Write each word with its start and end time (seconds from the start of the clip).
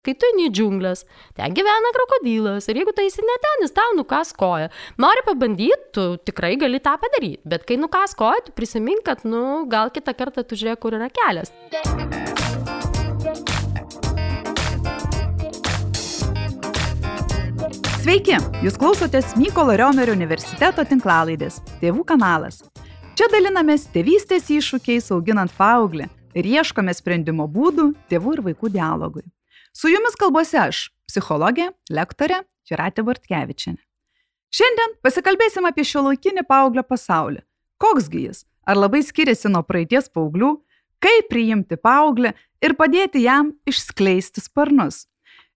kai 0.00 0.14
tu 0.16 0.24
eini 0.30 0.46
į 0.48 0.52
džiunglės, 0.56 1.02
ten 1.36 1.52
gyvena 1.56 1.90
krokodilas 1.92 2.68
ir 2.70 2.78
jeigu 2.80 2.92
tai 2.96 3.04
esi 3.10 3.20
ne 3.20 3.34
ten, 3.42 3.64
jis 3.66 3.74
tau 3.76 3.92
nukas 3.98 4.32
koją. 4.32 4.70
Nori 5.02 5.24
pabandyti, 5.26 5.90
tu 5.92 6.04
tikrai 6.24 6.54
gali 6.60 6.78
tą 6.80 6.94
padaryti, 7.02 7.42
bet 7.44 7.66
kai 7.68 7.76
nukas 7.76 8.14
koją, 8.16 8.46
tu 8.46 8.54
prisimink, 8.56 9.04
kad, 9.04 9.26
nu, 9.28 9.66
gal 9.68 9.92
kitą 9.92 10.14
kartą 10.16 10.44
tu 10.48 10.56
žiūrėk, 10.56 10.80
kur 10.80 10.96
yra 10.96 11.10
kelias. 11.12 11.52
Sveiki, 18.00 18.38
jūs 18.64 18.78
klausotės 18.80 19.34
Mykolo 19.36 19.74
Riomerio 19.76 20.14
universiteto 20.16 20.86
tinklalaidės 20.88 21.58
Tėvų 21.82 22.06
kanalas. 22.08 22.62
Čia 23.20 23.28
dalinamės 23.34 23.84
tėvystės 23.92 24.48
iššūkiais 24.48 25.12
auginant 25.12 25.52
paauglį 25.58 26.08
ir 26.40 26.48
ieškome 26.56 26.96
sprendimo 26.96 27.44
būdų 27.44 27.90
tėvų 28.08 28.38
ir 28.38 28.42
vaikų 28.48 28.72
dialogui. 28.78 29.26
Su 29.72 29.90
jumis 29.90 30.16
kalbuosi 30.18 30.58
aš, 30.60 30.88
psichologė, 31.08 31.70
lektorė 31.90 32.42
Čiratė 32.68 33.04
Bartkevičianė. 33.06 33.80
Šiandien 34.50 34.96
pasikalbėsim 35.04 35.66
apie 35.68 35.84
šio 35.86 36.02
laikinį 36.08 36.42
paauglio 36.48 36.82
pasaulį. 36.86 37.44
Koksgi 37.80 38.24
jis? 38.26 38.44
Ar 38.66 38.78
labai 38.78 39.00
skiriasi 39.06 39.50
nuo 39.50 39.62
praeities 39.66 40.10
paauglių? 40.10 40.56
Kaip 41.00 41.30
priimti 41.30 41.78
paauglį 41.80 42.34
ir 42.66 42.74
padėti 42.76 43.22
jam 43.24 43.54
išskleisti 43.70 44.42
sparnus? 44.42 45.06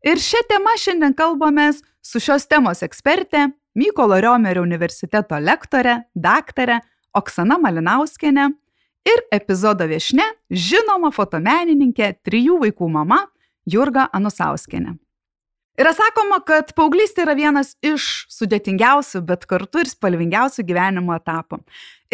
Ir 0.05 0.20
šią 0.23 0.45
temą 0.48 0.77
šiandien 0.81 1.15
kalbamės 1.17 1.83
su 2.05 2.23
šios 2.23 2.47
temos 2.47 2.83
ekspertė, 2.87 3.48
Mykolo 3.75 4.20
Riomerio 4.23 4.62
universiteto 4.62 5.39
lektorė, 5.42 6.05
daktarė 6.15 6.78
Oksana 7.19 7.56
Malinauskienė 7.59 8.47
ir 9.11 9.23
epizodo 9.34 9.89
viešne 9.91 10.27
žinoma 10.51 11.11
fotomenininkė, 11.15 12.12
trijų 12.23 12.61
vaikų 12.62 12.91
mama 12.95 13.25
Jurga 13.71 14.09
Anusauskienė. 14.13 14.99
Yra 15.75 15.91
sakoma, 15.91 16.37
kad 16.47 16.69
paauglystė 16.79 17.25
yra 17.25 17.33
vienas 17.35 17.73
iš 17.83 18.29
sudėtingiausių, 18.31 19.25
bet 19.27 19.43
kartu 19.51 19.81
ir 19.83 19.89
spalvingiausių 19.91 20.62
gyvenimo 20.69 21.17
etapų. 21.17 21.59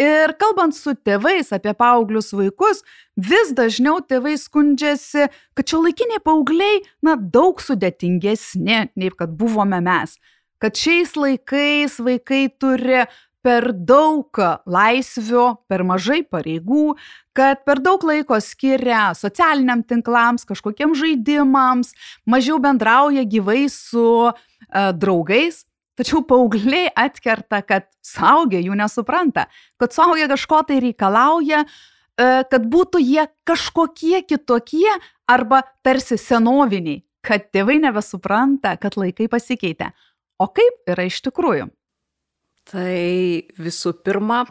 Ir 0.01 0.33
kalbant 0.41 0.73
su 0.73 0.95
tėvais 0.97 1.51
apie 1.53 1.75
paauglius 1.77 2.31
vaikus, 2.33 2.81
vis 3.13 3.51
dažniau 3.53 3.99
tėvai 4.01 4.33
skundžiasi, 4.41 5.27
kad 5.53 5.69
šio 5.69 5.83
laikiniai 5.83 6.23
paaugliai, 6.25 6.81
na, 7.05 7.13
daug 7.21 7.61
sudėtingesni, 7.61 8.79
nei 8.97 9.13
kad 9.13 9.37
buvome 9.37 9.77
mes. 9.85 10.17
Kad 10.61 10.81
šiais 10.81 11.13
laikais 11.17 11.99
vaikai 12.01 12.47
turi 12.57 13.03
per 13.45 13.71
daug 13.73 14.37
laisvių, 14.69 15.45
per 15.69 15.83
mažai 15.87 16.21
pareigų, 16.23 16.95
kad 17.37 17.63
per 17.65 17.81
daug 17.83 18.03
laiko 18.05 18.37
skiria 18.43 19.11
socialiniam 19.17 19.83
tinklams, 19.87 20.45
kažkokiems 20.49 20.99
žaidimams, 21.01 21.93
mažiau 22.29 22.59
bendrauja 22.61 23.25
gyvai 23.25 23.65
su 23.73 24.05
uh, 24.29 24.33
draugais. 24.93 25.65
Tačiau 25.99 26.21
paaugliai 26.25 26.87
atkerta, 26.97 27.59
kad 27.67 27.89
saugia 28.05 28.61
jų 28.63 28.77
nesupranta, 28.79 29.49
kad 29.81 29.93
saugia 29.93 30.29
kažko 30.31 30.61
tai 30.69 30.79
reikalauja, 30.85 31.65
uh, 31.65 32.41
kad 32.49 32.69
būtų 32.71 33.01
jie 33.03 33.25
kažkokie 33.47 34.21
kitokie 34.29 34.89
arba 35.29 35.65
tarsi 35.83 36.17
senoviniai, 36.21 37.03
kad 37.25 37.49
tėvai 37.53 37.81
nebesupranta, 37.83 38.77
kad 38.81 38.97
laikai 38.97 39.29
pasikeitė. 39.31 39.91
O 40.41 40.47
kaip 40.49 40.89
yra 40.89 41.05
iš 41.09 41.21
tikrųjų? 41.27 41.69
Tai 42.69 43.41
visų 43.57 43.93
pirma, 44.05 44.43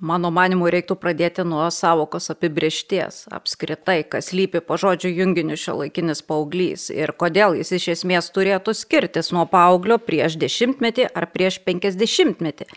mano 0.00 0.30
manimu, 0.34 0.68
reiktų 0.72 0.96
pradėti 1.00 1.44
nuo 1.46 1.64
savokos 1.74 2.30
apibriešties. 2.32 3.26
Apskritai, 3.34 4.02
kas 4.08 4.32
lypi 4.34 4.62
po 4.64 4.78
žodžių 4.80 5.10
junginiu 5.10 5.58
šio 5.58 5.80
laikinis 5.82 6.22
paauglys 6.26 6.88
ir 6.94 7.14
kodėl 7.18 7.58
jis 7.58 7.74
iš 7.78 7.88
esmės 7.96 8.30
turėtų 8.34 8.74
skirtis 8.78 9.32
nuo 9.34 9.46
paauglio 9.50 9.98
prieš 10.02 10.38
dešimtmetį 10.42 11.10
ar 11.14 11.28
prieš 11.34 11.60
penkisdešimtmetį. 11.66 12.70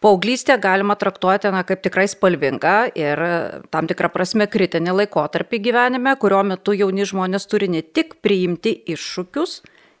Paauglystę 0.00 0.54
galima 0.56 0.94
traktuoti 0.96 1.50
na, 1.52 1.60
kaip 1.68 1.82
tikrai 1.84 2.06
spalvingą 2.08 2.76
ir 2.96 3.20
tam 3.68 3.88
tikrą 3.88 4.08
prasme 4.14 4.46
kritinį 4.48 4.94
laikotarpį 5.02 5.60
gyvenime, 5.66 6.14
kurio 6.16 6.40
metu 6.48 6.72
jauni 6.72 7.04
žmonės 7.04 7.44
turi 7.44 7.68
ne 7.68 7.82
tik 7.84 8.16
priimti 8.24 8.72
iššūkius, 8.94 9.58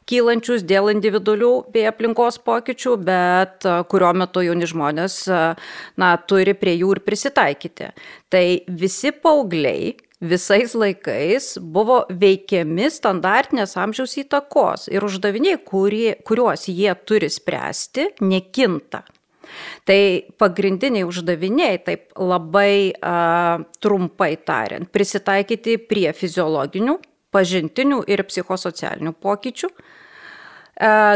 kylančius 0.08 0.64
dėl 0.66 0.90
individualių 0.94 1.52
bei 1.74 1.86
aplinkos 1.90 2.40
pokyčių, 2.44 2.96
bet 3.04 3.66
kurio 3.92 4.12
metu 4.16 4.44
jauni 4.44 4.68
žmonės 4.70 5.22
na, 5.30 6.12
turi 6.30 6.54
prie 6.58 6.76
jų 6.80 6.94
ir 6.96 7.02
prisitaikyti. 7.06 7.90
Tai 8.32 8.44
visi 8.80 9.12
paaugliai 9.12 9.94
visais 10.20 10.74
laikais 10.76 11.54
buvo 11.60 12.02
veikiami 12.12 12.90
standartinės 12.92 13.76
amžiaus 13.80 14.18
įtakos 14.20 14.90
ir 14.92 15.04
uždaviniai, 15.06 15.60
kurie, 15.64 16.18
kuriuos 16.26 16.68
jie 16.68 16.92
turi 17.08 17.30
spręsti, 17.32 18.10
nekinta. 18.20 19.02
Tai 19.88 20.00
pagrindiniai 20.38 21.06
uždaviniai, 21.08 21.80
taip 21.82 22.12
labai 22.20 22.92
a, 23.02 23.58
trumpai 23.82 24.36
tariant, 24.46 24.86
prisitaikyti 24.92 25.74
prie 25.90 26.12
fiziologinių, 26.14 27.00
pažintinių 27.34 28.02
ir 28.10 28.24
psichosocialinių 28.28 29.14
pokyčių, 29.22 29.70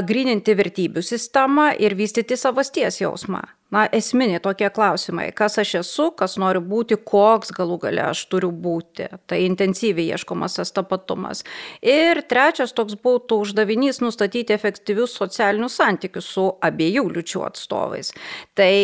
grininti 0.05 0.53
vertybių 0.59 1.03
sistemą 1.03 1.71
ir 1.81 1.95
vystyti 1.97 2.37
savasties 2.37 3.01
jausmą. 3.01 3.41
Na, 3.75 3.89
esminiai 3.91 4.39
tokie 4.39 4.69
klausimai, 4.71 5.31
kas 5.35 5.57
aš 5.59 5.73
esu, 5.81 6.11
kas 6.15 6.37
noriu 6.39 6.61
būti, 6.63 6.95
koks 7.11 7.51
galų 7.57 7.79
gale 7.83 8.05
aš 8.07 8.21
turiu 8.31 8.53
būti. 8.53 9.09
Tai 9.27 9.39
intensyviai 9.43 10.13
ieškomas 10.15 10.61
tas 10.61 10.71
tapatumas. 10.77 11.43
Ir 11.83 12.21
trečias 12.31 12.77
toks 12.77 12.95
būtų 13.03 13.41
uždavinys 13.43 13.99
nustatyti 14.05 14.55
efektyvius 14.55 15.17
socialinius 15.19 15.81
santykius 15.81 16.29
su 16.37 16.47
abiejų 16.63 17.09
liučių 17.17 17.43
atstovais. 17.49 18.13
Tai 18.55 18.75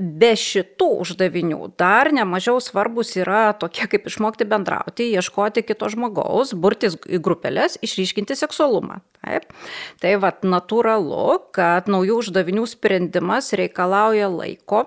be 0.00 0.32
šitų 0.38 0.88
uždavinių 1.04 1.58
dar 1.80 2.08
nemažiau 2.16 2.56
svarbus 2.64 3.12
yra 3.20 3.50
tokie 3.60 3.84
kaip 3.90 4.08
išmokti 4.08 4.46
bendrauti, 4.48 5.10
ieškoti 5.12 5.62
kito 5.68 5.90
žmogaus, 5.92 6.54
burtis 6.56 6.96
į 7.04 7.20
grupelės, 7.22 7.76
išryškinti 7.84 8.38
seksualumą. 8.40 9.02
Taip. 9.20 9.52
Tai 10.00 10.14
vad 10.24 10.40
natūralu, 10.46 11.52
kad 11.52 11.90
naujų 11.92 12.22
uždavinių 12.24 12.64
sprendimas 12.70 13.52
reikalauja 13.60 14.30
laiko, 14.32 14.86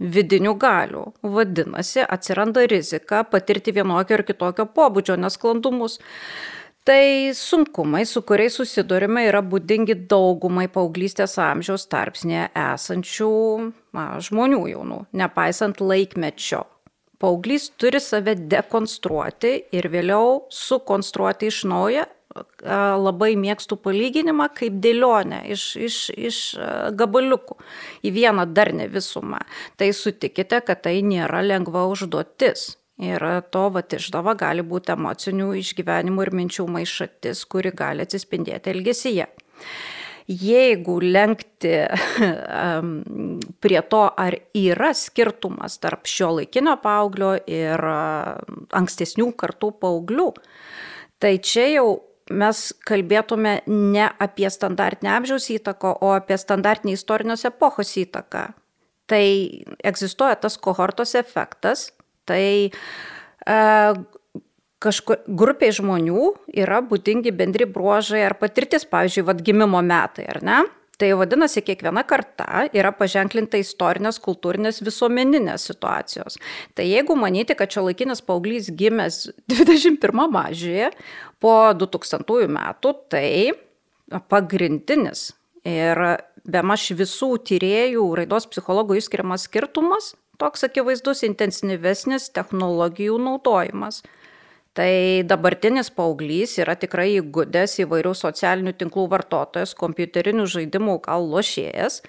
vidinių 0.00 0.56
galių. 0.60 1.04
Vadinasi, 1.36 2.02
atsiranda 2.04 2.66
rizika 2.68 3.22
patirti 3.28 3.74
vienokio 3.76 4.18
ir 4.18 4.24
kitokio 4.28 4.68
pobūdžio 4.76 5.16
nesklandumus. 5.20 6.00
Tai 6.86 7.34
sunkumai, 7.34 8.04
su 8.06 8.20
kuriais 8.22 8.54
susidurime, 8.60 9.24
yra 9.26 9.40
būdingi 9.42 9.96
daugumai 10.06 10.68
paauglystės 10.70 11.32
amžiaus 11.42 11.88
tarpsnėje 11.90 12.44
esančių 12.62 13.30
na, 13.96 14.04
žmonių 14.22 14.60
jaunų, 14.70 14.98
nepaisant 15.18 15.82
laikmečio. 15.82 16.62
Paauglys 17.18 17.72
turi 17.80 17.98
save 17.98 18.36
dekonstruoti 18.38 19.52
ir 19.74 19.90
vėliau 19.90 20.44
sukonstruoti 20.52 21.50
iš 21.50 21.64
naujo. 21.66 22.06
Labai 22.62 23.32
mėgstu 23.40 23.80
palyginimą 23.82 24.46
kaip 24.54 24.78
dėlionę 24.84 25.42
iš, 25.56 25.68
iš, 25.88 26.00
iš 26.14 26.40
gabaliukų 26.94 27.58
į 28.06 28.14
vieną 28.14 28.46
darnę 28.54 28.86
visumą. 28.94 29.42
Tai 29.74 29.90
sutikite, 29.90 30.62
kad 30.62 30.86
tai 30.86 31.00
nėra 31.02 31.42
lengva 31.42 31.88
užduotis. 31.90 32.76
Ir 32.96 33.20
to 33.52 33.66
vat 33.74 33.92
išdava 33.92 34.32
gali 34.40 34.64
būti 34.64 34.94
emocinių 34.94 35.50
išgyvenimų 35.60 36.24
ir 36.24 36.32
minčių 36.38 36.64
maišatis, 36.78 37.42
kuri 37.44 37.74
gali 37.76 38.06
atsispindėti 38.06 38.72
elgesyje. 38.72 39.26
Jeigu 40.26 40.96
lenkti 41.04 41.74
prie 43.62 43.82
to, 43.92 44.00
ar 44.08 44.38
yra 44.56 44.90
skirtumas 44.96 45.76
tarp 45.78 46.08
šio 46.10 46.32
laikinio 46.40 46.74
paauglio 46.82 47.36
ir 47.46 47.84
ankstesnių 48.80 49.28
kartų 49.38 49.70
paauglių, 49.84 50.30
tai 51.22 51.36
čia 51.38 51.68
jau 51.76 51.88
mes 52.32 52.62
kalbėtume 52.88 53.60
ne 53.70 54.08
apie 54.18 54.48
standartinę 54.50 55.12
amžiaus 55.14 55.50
įtaką, 55.54 55.98
o 56.02 56.16
apie 56.16 56.40
standartinį 56.40 56.96
istorinės 56.96 57.46
epochos 57.46 57.92
įtaką. 58.00 58.48
Tai 59.06 59.26
egzistuoja 59.86 60.40
tas 60.42 60.56
kohortos 60.58 61.14
efektas, 61.14 61.92
Tai 62.26 62.44
e, 62.70 63.58
kažkur 64.82 65.22
grupiai 65.26 65.74
žmonių 65.74 66.32
yra 66.62 66.82
būdingi 66.84 67.32
bendri 67.36 67.68
bruožai 67.70 68.24
ar 68.26 68.36
patirtis, 68.40 68.86
pavyzdžiui, 68.88 69.26
vad 69.28 69.44
gimimo 69.46 69.82
metai, 69.84 70.26
ar 70.34 70.42
ne? 70.44 70.64
Tai 70.96 71.10
vadinasi, 71.20 71.60
kiekviena 71.60 72.06
karta 72.08 72.62
yra 72.72 72.88
paženklinta 72.96 73.58
istorinės, 73.60 74.16
kultūrinės, 74.24 74.80
visuomeninės 74.84 75.66
situacijos. 75.68 76.38
Tai 76.72 76.86
jeigu 76.88 77.18
manyti, 77.20 77.52
kad 77.58 77.68
šio 77.72 77.84
laikinis 77.90 78.24
paauglys 78.24 78.70
gimęs 78.72 79.26
21 79.52 80.24
mažyje 80.32 80.88
po 81.42 81.52
2000 81.76 82.48
metų, 82.56 82.94
tai 83.12 83.28
pagrindinis 84.32 85.34
ir 85.66 86.00
be 86.46 86.62
maž 86.62 86.88
visų 86.96 87.34
tyriejų 87.44 88.06
raidos 88.22 88.46
psichologų 88.48 89.00
išskiriamas 89.00 89.48
skirtumas 89.50 90.14
toks 90.40 90.66
akivaizdus 90.68 91.24
intensyvesnis 91.26 92.30
technologijų 92.36 93.18
naudojimas. 93.22 94.02
Tai 94.76 95.24
dabartinis 95.24 95.88
paauglys 95.88 96.58
yra 96.60 96.74
tikrai 96.76 97.14
įgudęs 97.16 97.78
įvairių 97.86 98.12
socialinių 98.12 98.74
tinklų 98.76 99.06
vartotojas, 99.14 99.72
kompiuterinių 99.78 100.44
žaidimų 100.52 100.98
gal 101.06 101.24
lošėjas. 101.32 102.02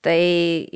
Tai 0.00 0.16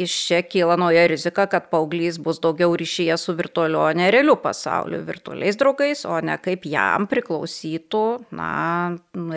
iš 0.02 0.12
čia 0.26 0.40
kyla 0.42 0.74
nauja 0.76 1.06
rizika, 1.08 1.46
kad 1.48 1.70
paauglys 1.72 2.18
bus 2.20 2.40
daugiau 2.42 2.74
ryšyje 2.76 3.16
su 3.22 3.36
virtualiu, 3.38 3.78
o 3.80 3.88
ne 3.96 4.10
realiu 4.12 4.34
pasauliu, 4.42 4.98
virtualiais 5.06 5.56
draugais, 5.56 6.02
o 6.04 6.18
ne 6.20 6.36
kaip 6.42 6.66
jam 6.68 7.06
priklausytų, 7.08 8.04
na, 8.34 8.50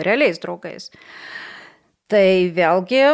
realiais 0.04 0.42
draugais. 0.42 0.90
Tai 2.10 2.26
vėlgi 2.58 3.04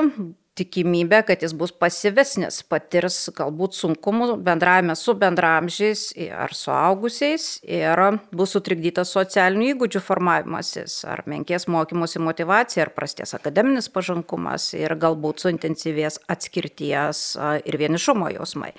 tikimybė, 0.59 1.23
kad 1.29 1.43
jis 1.45 1.55
bus 1.57 1.73
pasivesnis, 1.73 2.61
patirs 2.69 3.31
galbūt 3.37 3.77
sunkumų 3.77 4.35
bendravime 4.45 4.95
su 4.99 5.15
bendramžiais 5.17 6.11
ar 6.37 6.53
suaugusiais 6.57 7.47
ir 7.65 8.03
bus 8.37 8.53
sutrikdytas 8.53 9.15
socialinių 9.17 9.71
įgūdžių 9.73 10.03
formavimasis, 10.05 10.99
ar 11.09 11.25
menkės 11.31 11.65
mokymosi 11.73 12.21
motivacija, 12.21 12.85
ar 12.85 12.93
prasties 12.97 13.33
akademinis 13.39 13.89
pažankumas 13.93 14.69
ir 14.77 14.93
galbūt 15.01 15.47
suintensyvės 15.47 16.21
atskirties 16.33 17.23
ir 17.65 17.79
vienišumo 17.81 18.29
jausmai. 18.35 18.75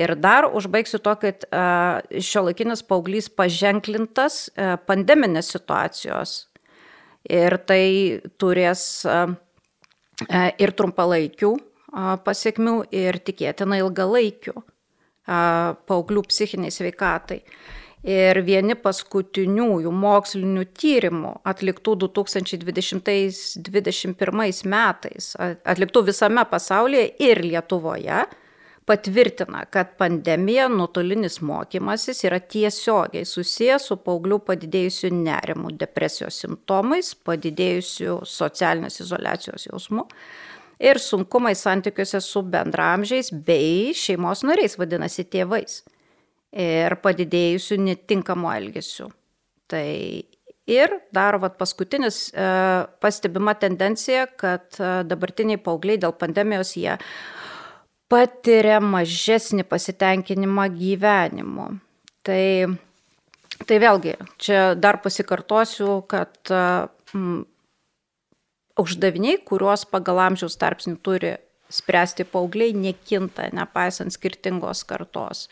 Ir 0.00 0.14
dar 0.16 0.48
užbaigsiu 0.48 1.02
to, 1.04 1.16
kad 1.26 1.44
šio 2.24 2.46
laikinis 2.48 2.84
paauglys 2.88 3.28
paženklintas 3.28 4.46
pandeminės 4.88 5.52
situacijos. 5.52 6.38
Ir 7.28 7.58
tai 7.68 7.84
turės 8.40 9.04
ir 10.26 10.72
trumpalaikių 10.78 11.52
pasiekmių, 12.24 12.76
ir 12.94 13.18
tikėtina 13.24 13.78
ilgalaikių 13.82 14.54
paauglių 15.28 16.22
psichiniai 16.28 16.72
sveikatai. 16.72 17.42
Ir 18.08 18.38
vieni 18.46 18.74
paskutiniųjų 18.78 19.90
mokslinių 19.90 20.64
tyrimų 20.78 21.32
atliktų 21.50 21.96
2020-2021 22.04 24.68
metais, 24.70 25.34
atliktų 25.38 26.02
visame 26.06 26.44
pasaulyje 26.46 27.10
ir 27.26 27.42
Lietuvoje, 27.42 28.20
patvirtina, 28.88 29.66
kad 29.70 29.94
pandemija, 30.00 30.68
nuotolinis 30.72 31.38
mokymasis 31.44 32.24
yra 32.24 32.40
tiesiogiai 32.40 33.26
susijęs 33.28 33.90
su 33.90 33.98
paauglių 34.04 34.40
padidėjusiu 34.48 35.12
nerimu, 35.14 35.72
depresijos 35.76 36.40
simptomais, 36.44 37.12
padidėjusiu 37.28 38.22
socialinės 38.28 39.02
izolacijos 39.04 39.68
jausmu 39.68 40.06
ir 40.80 41.00
sunkumai 41.02 41.54
santykiuose 41.58 42.20
su 42.24 42.42
bendramžiais 42.46 43.32
bei 43.46 43.92
šeimos 43.96 44.44
nariais, 44.46 44.78
vadinasi 44.78 45.26
tėvais, 45.28 45.82
ir 46.54 46.96
padidėjusiu 47.02 47.80
netinkamu 47.82 48.52
elgesiu. 48.54 49.10
Tai 49.68 49.88
ir 50.68 50.94
dar 51.14 51.38
vat, 51.42 51.58
paskutinis 51.60 52.28
e, 52.32 52.46
pastebima 53.02 53.54
tendencija, 53.60 54.26
kad 54.40 54.78
e, 54.78 54.92
dabartiniai 55.08 55.60
paaugliai 55.60 56.00
dėl 56.00 56.14
pandemijos 56.16 56.76
jie 56.78 56.94
patiria 58.08 58.78
mažesnį 58.80 59.66
pasitenkinimą 59.68 60.68
gyvenimu. 60.74 61.68
Tai, 62.26 62.44
tai 63.64 63.78
vėlgi, 63.82 64.16
čia 64.40 64.72
dar 64.78 65.00
pasikartosiu, 65.04 66.00
kad 66.08 66.52
mm, 66.52 67.42
uždaviniai, 68.80 69.40
kuriuos 69.48 69.86
pagal 69.90 70.22
amžiaus 70.28 70.58
tarpsnį 70.60 70.96
turi 71.04 71.36
spręsti 71.72 72.24
paaugliai, 72.28 72.72
nekinta, 72.76 73.50
nepaisant 73.52 74.14
skirtingos 74.14 74.84
kartos. 74.88 75.48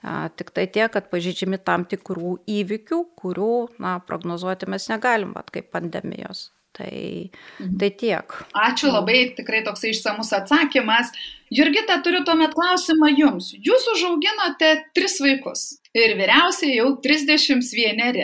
Tik 0.00 0.54
tai 0.56 0.64
tie, 0.72 0.86
kad 0.88 1.10
pažydžiami 1.12 1.58
tam 1.60 1.84
tikrų 1.84 2.38
įvykių, 2.48 3.00
kurių 3.20 3.52
na, 3.84 3.98
prognozuoti 4.00 4.68
mes 4.72 4.88
negalim, 4.88 5.34
bet 5.36 5.52
kaip 5.52 5.68
pandemijos. 5.74 6.48
Tai, 6.72 7.30
mhm. 7.58 7.78
tai 7.80 7.90
tiek. 7.98 8.34
Ačiū 8.54 8.92
labai, 8.94 9.32
tikrai 9.34 9.64
toksai 9.66 9.90
išsamus 9.90 10.30
atsakymas. 10.36 11.10
Jurgita, 11.50 11.98
turiu 12.04 12.22
tuomet 12.26 12.54
klausimą 12.54 13.10
jums. 13.18 13.50
Jūs 13.58 13.88
užauginote 13.96 14.70
tris 14.94 15.18
vaikus 15.18 15.64
ir 15.98 16.14
vyriausiai 16.18 16.76
jau 16.76 16.92
31, 17.02 18.20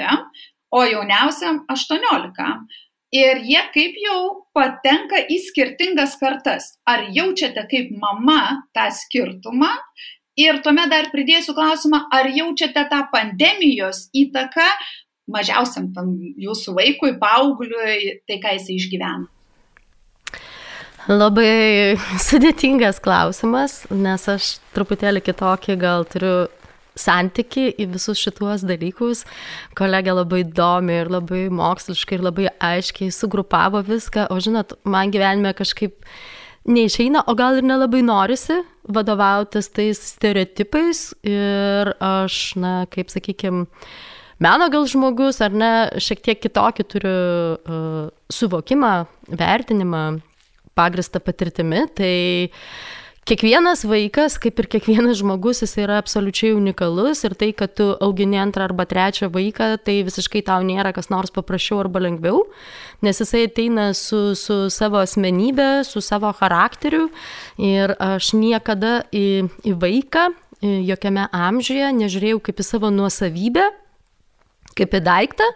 o 0.71 0.83
jauniausiam 0.87 1.65
18. 1.73 2.51
Ir 3.17 3.41
jie 3.47 3.63
kaip 3.75 3.99
jau 4.03 4.21
patenka 4.55 5.19
į 5.31 5.41
skirtingas 5.49 6.15
kartas. 6.21 6.75
Ar 6.87 7.07
jaučiate 7.15 7.67
kaip 7.71 7.91
mama 7.99 8.63
tą 8.77 8.87
skirtumą? 8.95 9.73
Ir 10.37 10.61
tuomet 10.63 10.91
dar 10.93 11.09
pridėsiu 11.11 11.55
klausimą, 11.57 12.03
ar 12.13 12.29
jaučiate 12.29 12.83
tą 12.91 13.07
pandemijos 13.11 14.07
įtaką 14.13 14.67
mažiausiam 15.31 15.91
tam 15.95 16.13
jūsų 16.39 16.75
vaikui, 16.77 17.17
paaugliui, 17.21 18.21
tai 18.29 18.39
ką 18.43 18.57
jisai 18.59 18.77
išgyvena? 18.81 19.27
Labai 21.07 21.95
sudėtingas 22.19 22.99
klausimas, 23.03 23.85
nes 23.95 24.29
aš 24.31 24.57
truputėlį 24.75 25.23
kitokį 25.23 25.77
gal 25.79 26.07
turiu 26.11 26.49
santyki 26.97 27.69
į 27.77 27.91
visus 27.93 28.19
šituos 28.19 28.65
dalykus. 28.67 29.23
Kolegė 29.79 30.17
labai 30.17 30.43
įdomi 30.43 30.97
ir 31.03 31.13
labai 31.13 31.45
moksliškai 31.53 32.19
ir 32.19 32.25
labai 32.27 32.49
aiškiai 32.73 33.13
sugrupavo 33.15 33.85
viską, 33.87 34.31
o 34.33 34.41
žinot, 34.43 34.75
man 34.89 35.13
gyvenime 35.15 35.53
kažkaip 35.57 36.01
neišeina, 36.67 37.23
o 37.29 37.37
gal 37.39 37.61
ir 37.61 37.69
nelabai 37.69 38.03
norisi 38.03 38.59
vadovautis 38.91 39.69
tais 39.75 40.01
stereotipais 40.11 41.13
ir 41.27 41.93
aš, 42.03 42.57
na, 42.59 42.75
kaip 42.91 43.13
sakykime, 43.13 43.67
meno 44.43 44.69
gal 44.73 44.87
žmogus, 44.91 45.41
ar 45.45 45.55
ne, 45.55 45.73
šiek 46.03 46.23
tiek 46.25 46.43
kitokį 46.43 46.87
turiu 46.91 47.17
uh, 47.57 48.07
suvokimą, 48.33 48.95
vertinimą, 49.33 50.05
pagristą 50.77 51.23
patirtimi, 51.25 51.87
tai 51.97 52.15
kiekvienas 53.27 53.83
vaikas, 53.89 54.37
kaip 54.39 54.61
ir 54.63 54.69
kiekvienas 54.77 55.19
žmogus, 55.19 55.63
jis 55.65 55.75
yra 55.83 55.97
absoliučiai 55.99 56.53
unikalus 56.55 57.25
ir 57.27 57.35
tai, 57.39 57.51
kad 57.57 57.73
tu 57.79 57.89
augini 58.05 58.39
antrą 58.39 58.69
arba 58.69 58.87
trečią 58.87 59.31
vaiką, 59.35 59.73
tai 59.83 59.99
visiškai 60.07 60.45
tau 60.47 60.63
nėra 60.67 60.93
kas 60.95 61.11
nors 61.11 61.35
paprasčiau 61.35 61.81
arba 61.83 62.05
lengviau, 62.05 62.45
nes 63.03 63.23
jisai 63.23 63.47
ateina 63.49 63.89
su, 63.99 64.37
su 64.39 64.67
savo 64.71 65.01
asmenybė, 65.03 65.83
su 65.89 66.05
savo 66.05 66.31
charakteriu 66.39 67.09
ir 67.59 67.97
aš 67.99 68.35
niekada 68.39 69.01
į, 69.11 69.49
į 69.67 69.75
vaiką 69.81 70.29
jokiame 70.63 71.27
amžiuje 71.35 71.91
nežiūrėjau 71.99 72.41
kaip 72.47 72.63
į 72.63 72.69
savo 72.69 72.93
nuosavybę, 72.95 73.67
kaip 74.77 74.97
į 74.97 75.03
daiktą, 75.07 75.47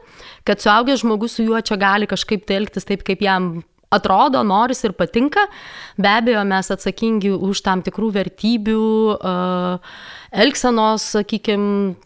kad 0.48 0.62
suaugęs 0.62 1.04
žmogus 1.04 1.36
su 1.36 1.46
juo 1.46 1.60
čia 1.60 1.78
gali 1.80 2.08
kažkaip 2.10 2.46
tai 2.48 2.60
elgtis 2.62 2.88
taip, 2.88 3.04
kaip 3.06 3.22
jam 3.24 3.60
atrodo, 3.90 4.42
noris 4.46 4.84
ir 4.86 4.94
patinka. 4.96 5.46
Be 5.98 6.10
abejo, 6.20 6.44
mes 6.46 6.70
atsakingi 6.70 7.32
už 7.34 7.62
tam 7.66 7.82
tikrų 7.86 8.12
vertybių, 8.20 8.84
elgsenos, 10.44 11.10
sakykime, 11.16 11.96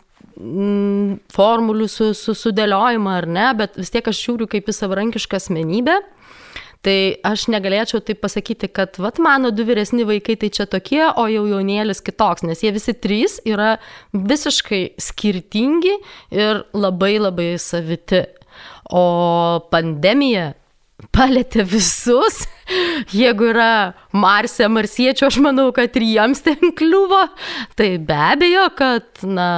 formulių 1.30 1.86
su, 1.86 2.10
su, 2.18 2.34
sudėliojimą 2.34 3.12
ar 3.20 3.26
ne, 3.30 3.46
bet 3.54 3.76
vis 3.78 3.92
tiek 3.94 4.08
aš 4.10 4.18
žiūriu 4.18 4.48
kaip 4.50 4.66
į 4.66 4.74
savarankišką 4.74 5.38
asmenybę. 5.38 6.00
Tai 6.84 6.96
aš 7.24 7.46
negalėčiau 7.48 8.02
taip 8.04 8.20
pasakyti, 8.20 8.68
kad 8.68 8.98
vat 9.00 9.16
mano 9.22 9.48
du 9.54 9.64
vyresni 9.64 10.04
vaikai 10.04 10.36
tai 10.40 10.50
čia 10.52 10.66
tokie, 10.68 11.00
o 11.06 11.24
jau 11.32 11.46
jaunėlis 11.48 12.04
kitoks, 12.04 12.44
nes 12.44 12.60
jie 12.60 12.74
visi 12.76 12.92
trys 12.92 13.38
yra 13.48 13.78
visiškai 14.12 14.82
skirtingi 15.00 15.94
ir 16.36 16.60
labai 16.76 17.14
labai 17.22 17.54
saviti. 17.62 18.26
O 18.92 19.04
pandemija 19.72 20.52
palėtė 21.16 21.64
visus. 21.72 22.44
Jeigu 23.14 23.50
yra 23.52 23.94
Marsė, 24.14 24.68
marsiečių, 24.72 25.26
aš 25.28 25.38
manau, 25.44 25.68
kad 25.76 25.96
ir 25.98 26.06
jiems 26.06 26.42
ten 26.44 26.72
kliuvo. 26.76 27.24
Tai 27.78 27.90
be 28.08 28.20
abejo, 28.30 28.68
kad, 28.78 29.08
na, 29.26 29.48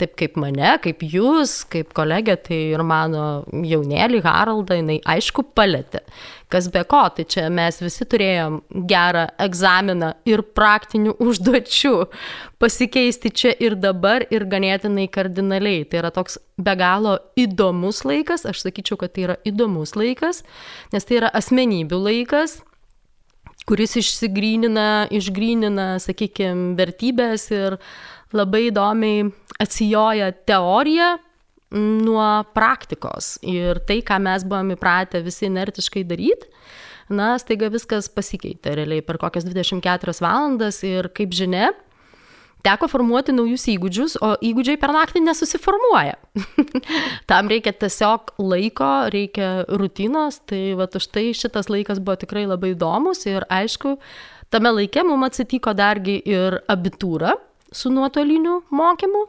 taip 0.00 0.16
kaip 0.20 0.36
mane, 0.40 0.74
kaip 0.84 1.04
jūs, 1.04 1.60
kaip 1.70 1.94
kolegė, 1.96 2.36
tai 2.48 2.60
ir 2.74 2.84
mano 2.86 3.46
jaunėlį 3.50 4.22
Haraldą, 4.26 4.80
jinai 4.80 5.00
aišku 5.16 5.50
palėtė 5.56 6.04
kas 6.50 6.66
be 6.72 6.82
ko, 6.90 7.04
tai 7.14 7.24
čia 7.30 7.46
mes 7.52 7.78
visi 7.78 8.06
turėjom 8.10 8.58
gerą 8.90 9.28
egzaminą 9.38 10.12
ir 10.28 10.42
praktinių 10.56 11.14
užduočių 11.22 11.94
pasikeisti 12.60 13.32
čia 13.32 13.52
ir 13.56 13.74
dabar 13.80 14.26
ir 14.28 14.44
ganėtinai 14.48 15.08
kardinaliai. 15.12 15.86
Tai 15.88 16.02
yra 16.02 16.10
toks 16.14 16.38
be 16.60 16.74
galo 16.76 17.16
įdomus 17.40 18.04
laikas, 18.04 18.44
aš 18.48 18.64
sakyčiau, 18.66 19.00
kad 19.00 19.14
tai 19.16 19.28
yra 19.28 19.38
įdomus 19.48 19.96
laikas, 19.96 20.44
nes 20.92 21.08
tai 21.08 21.22
yra 21.22 21.32
asmenybių 21.40 22.02
laikas 22.08 22.60
kuris 23.68 23.94
išsigrynina, 24.00 25.08
išgrynina, 25.14 25.94
sakykime, 26.02 26.74
vertybės 26.78 27.50
ir 27.54 27.76
labai 28.34 28.66
įdomiai 28.70 29.28
atsijoja 29.60 30.32
teoriją 30.48 31.12
nuo 31.76 32.28
praktikos. 32.54 33.36
Ir 33.46 33.82
tai, 33.86 34.00
ką 34.06 34.18
mes 34.22 34.46
buvome 34.46 34.74
įpratę 34.78 35.20
visi 35.22 35.46
inertiškai 35.46 36.02
daryti, 36.08 36.48
na, 37.10 37.34
staiga 37.42 37.70
viskas 37.70 38.10
pasikeitė 38.10 38.74
realiai 38.78 39.04
per 39.06 39.20
kokias 39.22 39.46
24 39.46 40.16
valandas 40.22 40.82
ir 40.86 41.10
kaip 41.14 41.34
žinia, 41.36 41.70
teko 42.64 42.88
formuoti 42.90 43.34
naujus 43.34 43.66
įgūdžius, 43.72 44.16
o 44.24 44.32
įgūdžiai 44.44 44.78
per 44.80 44.92
naktį 44.94 45.22
nesusiformuoja. 45.24 46.16
Tam 47.30 47.50
reikia 47.50 47.72
tiesiog 47.76 48.34
laiko, 48.42 48.90
reikia 49.12 49.50
rutinos, 49.68 50.40
tai 50.48 50.74
va 50.78 50.88
už 50.88 51.10
tai 51.12 51.30
šitas 51.36 51.70
laikas 51.72 52.02
buvo 52.02 52.18
tikrai 52.20 52.46
labai 52.48 52.74
įdomus 52.74 53.24
ir 53.30 53.46
aišku, 53.50 53.96
tame 54.52 54.74
laike 54.76 55.04
mums 55.06 55.30
atsitiko 55.30 55.74
dargi 55.76 56.18
ir 56.26 56.60
abitūra 56.70 57.36
su 57.72 57.92
nuotoliniu 57.92 58.60
mokymu, 58.74 59.24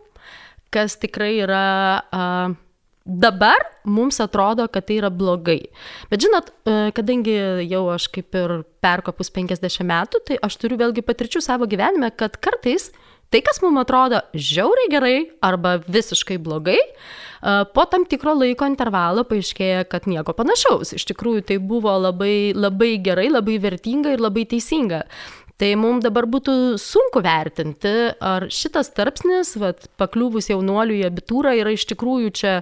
kas 0.73 0.99
tikrai 1.01 1.37
yra... 1.45 1.69
Uh, 2.11 2.59
Dabar 3.01 3.57
mums 3.83 4.19
atrodo, 4.21 4.67
kad 4.69 4.85
tai 4.85 4.99
yra 4.99 5.09
blogai. 5.09 5.71
Bet 6.11 6.21
žinot, 6.21 6.51
e, 6.69 6.91
kadangi 6.93 7.33
jau 7.65 7.79
aš 7.89 8.05
kaip 8.13 8.37
ir 8.37 8.53
perkopus 8.77 9.33
50 9.33 9.81
metų, 9.89 10.21
tai 10.27 10.37
aš 10.37 10.59
turiu 10.61 10.77
vėlgi 10.77 11.01
patirčių 11.07 11.41
savo 11.41 11.65
gyvenime, 11.65 12.11
kad 12.13 12.37
kartais 12.37 12.91
tai, 13.31 13.41
kas 13.45 13.61
mums 13.63 13.81
atrodo 13.81 14.21
žiauriai 14.35 14.91
gerai 14.91 15.17
arba 15.43 15.77
visiškai 15.87 16.37
blogai, 16.43 16.77
e, 16.77 17.53
po 17.73 17.85
tam 17.91 18.05
tikro 18.09 18.35
laiko 18.37 18.67
intervalo 18.69 19.23
paaiškėja, 19.27 19.85
kad 19.91 20.07
nieko 20.11 20.35
panašaus. 20.37 20.93
Iš 20.97 21.07
tikrųjų, 21.13 21.45
tai 21.51 21.59
buvo 21.63 21.93
labai, 21.97 22.51
labai 22.55 22.97
gerai, 23.03 23.29
labai 23.31 23.59
vertinga 23.63 24.15
ir 24.15 24.23
labai 24.23 24.45
teisinga. 24.51 25.05
Tai 25.61 25.75
mums 25.77 26.01
dabar 26.01 26.25
būtų 26.25 26.53
sunku 26.81 27.21
vertinti, 27.21 27.91
ar 28.17 28.47
šitas 28.49 28.89
tarpsnis, 28.97 29.53
vat, 29.61 29.85
pakliuvus 30.01 30.49
jaunuoliui 30.49 31.03
į 31.03 31.09
abitūrą, 31.11 31.53
yra 31.59 31.75
iš 31.75 31.85
tikrųjų 31.91 32.31
čia 32.33 32.53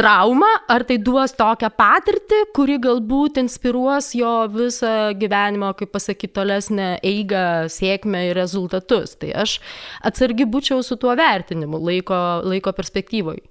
trauma, 0.00 0.48
ar 0.68 0.84
tai 0.88 0.96
duos 1.04 1.34
tokią 1.36 1.68
patirtį, 1.76 2.40
kuri 2.56 2.78
galbūt 2.80 3.40
inspiruos 3.42 4.10
jo 4.16 4.32
visą 4.54 5.12
gyvenimo, 5.20 5.74
kaip 5.76 5.92
pasakyti, 5.92 6.32
tolesnę 6.40 6.90
eigą, 7.04 7.44
sėkmę 7.72 8.26
ir 8.30 8.38
rezultatus. 8.40 9.18
Tai 9.20 9.34
aš 9.44 9.58
atsargi 10.06 10.48
būčiau 10.48 10.80
su 10.86 10.96
tuo 11.00 11.12
vertinimu 11.20 11.80
laiko, 11.84 12.20
laiko 12.48 12.72
perspektyvoje. 12.76 13.44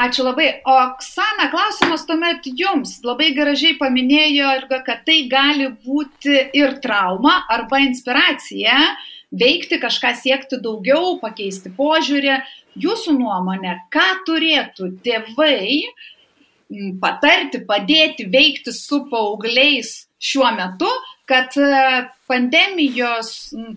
Ačiū 0.00 0.24
labai. 0.24 0.48
O 0.64 0.74
Oksana, 0.86 1.50
klausimas 1.52 2.06
tuomet 2.08 2.46
jums. 2.56 3.00
Labai 3.04 3.34
gražiai 3.36 3.74
paminėjo, 3.80 4.52
kad 4.70 5.02
tai 5.04 5.24
gali 5.28 5.66
būti 5.84 6.38
ir 6.56 6.78
trauma 6.80 7.42
arba 7.52 7.82
inspiracija 7.84 8.78
veikti, 9.30 9.78
kažką 9.82 10.14
siekti 10.16 10.60
daugiau, 10.62 11.18
pakeisti 11.20 11.72
požiūrį. 11.76 12.38
Jūsų 12.80 13.16
nuomonė, 13.18 13.76
ką 13.92 14.06
turėtų 14.28 14.94
tėvai 15.04 15.84
patarti, 17.02 17.60
padėti 17.66 18.28
veikti 18.30 18.72
su 18.74 19.02
paaugliais 19.10 20.06
šiuo 20.22 20.50
metu, 20.54 20.90
kad 21.30 21.54
e, 21.58 21.70
pandemijos 22.30 23.32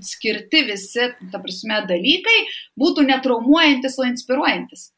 skirti 0.06 0.64
visi, 0.68 1.10
ta 1.32 1.42
prasme, 1.42 1.80
dalykai 1.90 2.38
būtų 2.80 3.06
netraumuojantis, 3.08 3.98
o 3.98 4.08
inspiruojantis? 4.10 4.92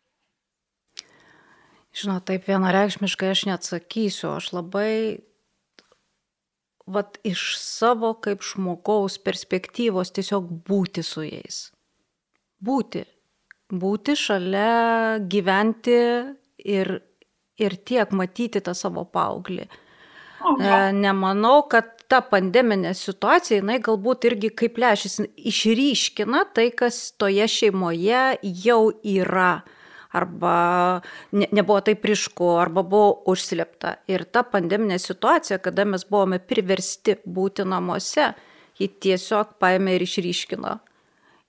Žinot, 1.95 2.25
taip 2.27 2.49
vienareikšmiškai 2.49 3.31
aš 3.31 3.45
neatsakysiu, 3.47 4.33
aš 4.35 4.51
labai, 4.57 5.23
vat 6.85 7.19
iš 7.23 7.53
savo 7.61 8.11
kaip 8.19 8.43
žmogaus 8.43 9.15
perspektyvos 9.23 10.11
tiesiog 10.15 10.51
būti 10.67 11.05
su 11.07 11.23
jais. 11.23 11.69
Būti. 12.59 13.05
Būti 13.73 14.13
šalia, 14.19 15.17
gyventi 15.25 15.97
ir, 16.61 16.91
ir 17.57 17.77
tiek 17.81 18.11
matyti 18.13 18.61
tą 18.61 18.75
savo 18.77 19.07
paauglį. 19.09 19.65
E, 19.65 20.75
nemanau, 20.93 21.63
kad 21.69 21.95
ta 22.11 22.19
pandeminė 22.21 22.93
situacija, 22.93 23.63
jinai 23.63 23.79
galbūt 23.81 24.27
irgi 24.29 24.51
kaip 24.53 24.77
lešis 24.77 25.17
išryškina 25.35 26.43
tai, 26.53 26.69
kas 26.77 27.15
toje 27.17 27.47
šeimoje 27.49 28.27
jau 28.65 28.81
yra 29.01 29.55
arba 30.15 31.01
ne, 31.31 31.47
nebuvo 31.51 31.81
taip 31.83 32.05
ryšku, 32.07 32.53
arba 32.61 32.85
buvo 32.87 33.11
užslėpta. 33.31 33.97
Ir 34.11 34.23
ta 34.31 34.45
pandeminė 34.47 34.99
situacija, 35.01 35.59
kada 35.63 35.85
mes 35.89 36.05
buvome 36.07 36.39
priversti 36.39 37.17
būti 37.25 37.65
namuose, 37.67 38.31
ji 38.79 38.89
tiesiog 39.03 39.57
paėmė 39.59 39.97
ir 39.97 40.05
išryškino. 40.05 40.77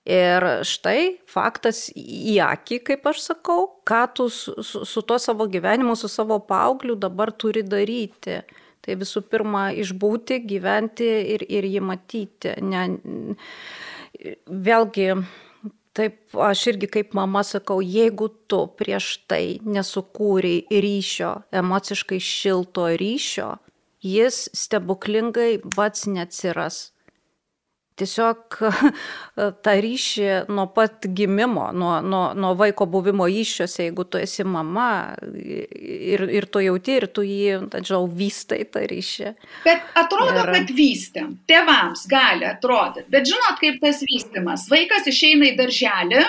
Ir 0.07 0.45
štai 0.63 1.17
faktas 1.27 1.89
į 1.99 2.37
akį, 2.45 2.77
kaip 2.87 3.09
aš 3.11 3.25
sakau, 3.25 3.65
ką 3.83 4.05
tu 4.15 4.29
su, 4.31 4.53
su, 4.63 4.85
su 4.87 5.01
tuo 5.03 5.17
savo 5.19 5.49
gyvenimu, 5.51 5.97
su 5.99 6.07
savo 6.07 6.37
paaugliu 6.47 6.95
dabar 6.95 7.33
turi 7.35 7.65
daryti. 7.67 8.37
Tai 8.85 8.95
visų 9.01 9.25
pirma, 9.27 9.65
išbūti, 9.75 10.37
gyventi 10.47 11.09
ir, 11.33 11.43
ir 11.51 11.67
jį 11.67 11.81
matyti. 11.83 12.55
Ne, 12.63 12.85
vėlgi, 14.47 15.09
Taip, 15.97 16.19
aš 16.37 16.59
irgi 16.69 16.85
kaip 16.93 17.15
mama 17.17 17.41
sakau, 17.41 17.79
jeigu 17.81 18.27
tu 18.45 18.59
prieš 18.77 19.15
tai 19.25 19.57
nesukūrei 19.65 20.67
ryšio, 20.69 21.31
emociškai 21.49 22.19
šilto 22.21 22.83
ryšio, 23.01 23.47
jis 24.05 24.43
stebuklingai 24.53 25.55
pats 25.73 26.05
neatsiras 26.05 26.77
tiesiog 27.97 28.57
tą 29.65 29.73
ryšį 29.83 30.27
nuo 30.53 30.67
pat 30.75 31.07
gimimo, 31.17 31.69
nuo, 31.73 31.97
nuo, 32.05 32.23
nuo 32.37 32.53
vaiko 32.59 32.87
buvimo 32.89 33.27
iššiose, 33.29 33.87
jeigu 33.87 34.05
tu 34.09 34.21
esi 34.21 34.45
mama 34.47 35.15
ir, 35.23 36.27
ir 36.39 36.47
tu 36.51 36.63
jauti, 36.63 36.97
ir 37.01 37.07
tu 37.13 37.25
jį, 37.25 37.67
tačiau, 37.73 38.07
vystai 38.07 38.63
tą 38.71 38.85
ryšį. 38.89 39.33
Bet 39.65 39.99
atrodo, 39.99 40.43
ir... 40.43 40.53
kad 40.55 40.73
vystėm. 40.77 41.35
Tėvams 41.49 42.05
gali 42.11 42.47
atrodyti. 42.49 43.07
Bet 43.13 43.29
žinot, 43.29 43.59
kaip 43.61 43.81
tas 43.83 44.01
vystimas. 44.07 44.67
Vaikas 44.71 45.09
išeina 45.09 45.51
į 45.51 45.57
darželį, 45.59 46.23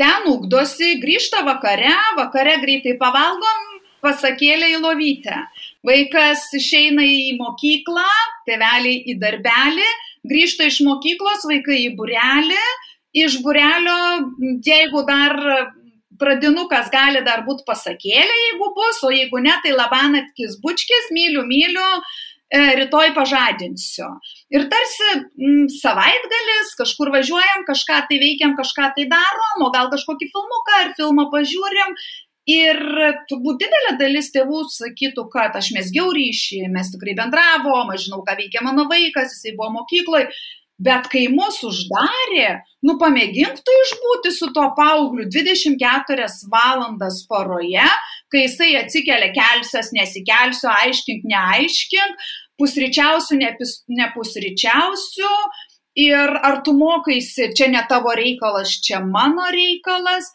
ten 0.00 0.30
ugdosi, 0.30 0.96
grįžta 1.02 1.44
vakare, 1.48 1.92
vakare 2.18 2.58
greitai 2.62 2.96
pavalgom, 3.00 3.66
pasakėlė 4.04 4.74
į 4.74 4.78
lovytę. 4.80 5.42
Vaikas 5.86 6.46
išeina 6.56 7.04
į 7.04 7.34
mokyklą, 7.40 8.06
tėveliai 8.48 9.02
į 9.12 9.16
darbelį, 9.20 9.90
grįžta 10.28 10.68
iš 10.68 10.80
mokyklos, 10.86 11.46
vaikai 11.48 11.84
į 11.86 11.92
burelį, 11.98 12.64
iš 13.24 13.40
burelio, 13.44 14.00
jeigu 14.66 15.04
dar 15.08 15.36
pradinukas 16.20 16.90
gali 16.92 17.22
dar 17.24 17.44
būti 17.46 17.64
pasakėlė, 17.68 18.34
jeigu 18.46 18.72
bus, 18.76 19.00
o 19.06 19.12
jeigu 19.14 19.40
ne, 19.42 19.54
tai 19.64 19.72
labanatkis 19.72 20.58
bučkis, 20.60 21.08
myliu, 21.16 21.46
myliu, 21.48 21.86
e, 22.52 22.60
rytoj 22.82 23.14
pažadinsiu. 23.16 24.10
Ir 24.52 24.66
tarsi 24.72 25.08
m, 25.16 25.64
savaitgalis, 25.72 26.74
kažkur 26.80 27.12
važiuojam, 27.14 27.64
kažką 27.68 28.02
tai 28.10 28.20
veikiam, 28.20 28.56
kažką 28.58 28.90
tai 28.98 29.08
darom, 29.10 29.64
o 29.64 29.70
gal 29.72 29.88
kažkokį 29.94 30.28
filmuką 30.34 30.82
ar 30.82 30.92
filmą 30.98 31.30
pažiūrim 31.32 31.96
Ir 32.50 32.78
turbūt 33.30 33.60
didelė 33.60 33.96
dalis 34.00 34.30
tėvų 34.34 34.64
sakytų, 34.72 35.26
kad 35.30 35.58
aš 35.58 35.70
mesgiau 35.76 36.08
ryšį, 36.16 36.64
mes 36.72 36.88
tikrai 36.90 37.14
bendravom, 37.18 37.92
aš 37.92 38.08
žinau, 38.08 38.24
ką 38.26 38.38
veikia 38.38 38.64
mano 38.64 38.88
vaikas, 38.90 39.36
jisai 39.36 39.52
buvo 39.58 39.68
mokykloje, 39.76 40.30
bet 40.80 41.08
kai 41.12 41.26
mus 41.32 41.60
uždarė, 41.66 42.62
nu 42.86 42.96
pamėgink 43.00 43.60
tu 43.64 43.76
išbūti 43.84 44.32
su 44.32 44.48
to 44.56 44.64
paaugliu 44.78 45.28
24 45.28 46.28
valandas 46.52 47.20
paroje, 47.28 47.88
kai 48.32 48.46
jisai 48.46 48.72
atsikelia 48.80 49.30
kelsias, 49.36 49.92
nesikelsiu, 49.96 50.70
aiškink, 50.72 51.26
neaiškink, 51.28 52.30
pusryčiausiu, 52.60 53.40
nepusryčiausiu. 54.00 55.34
Ir 56.00 56.30
ar 56.46 56.60
tu 56.64 56.72
mokaisi, 56.78 57.48
čia 57.58 57.66
ne 57.68 57.80
tavo 57.90 58.12
reikalas, 58.16 58.76
čia 58.80 59.00
mano 59.04 59.48
reikalas. 59.52 60.30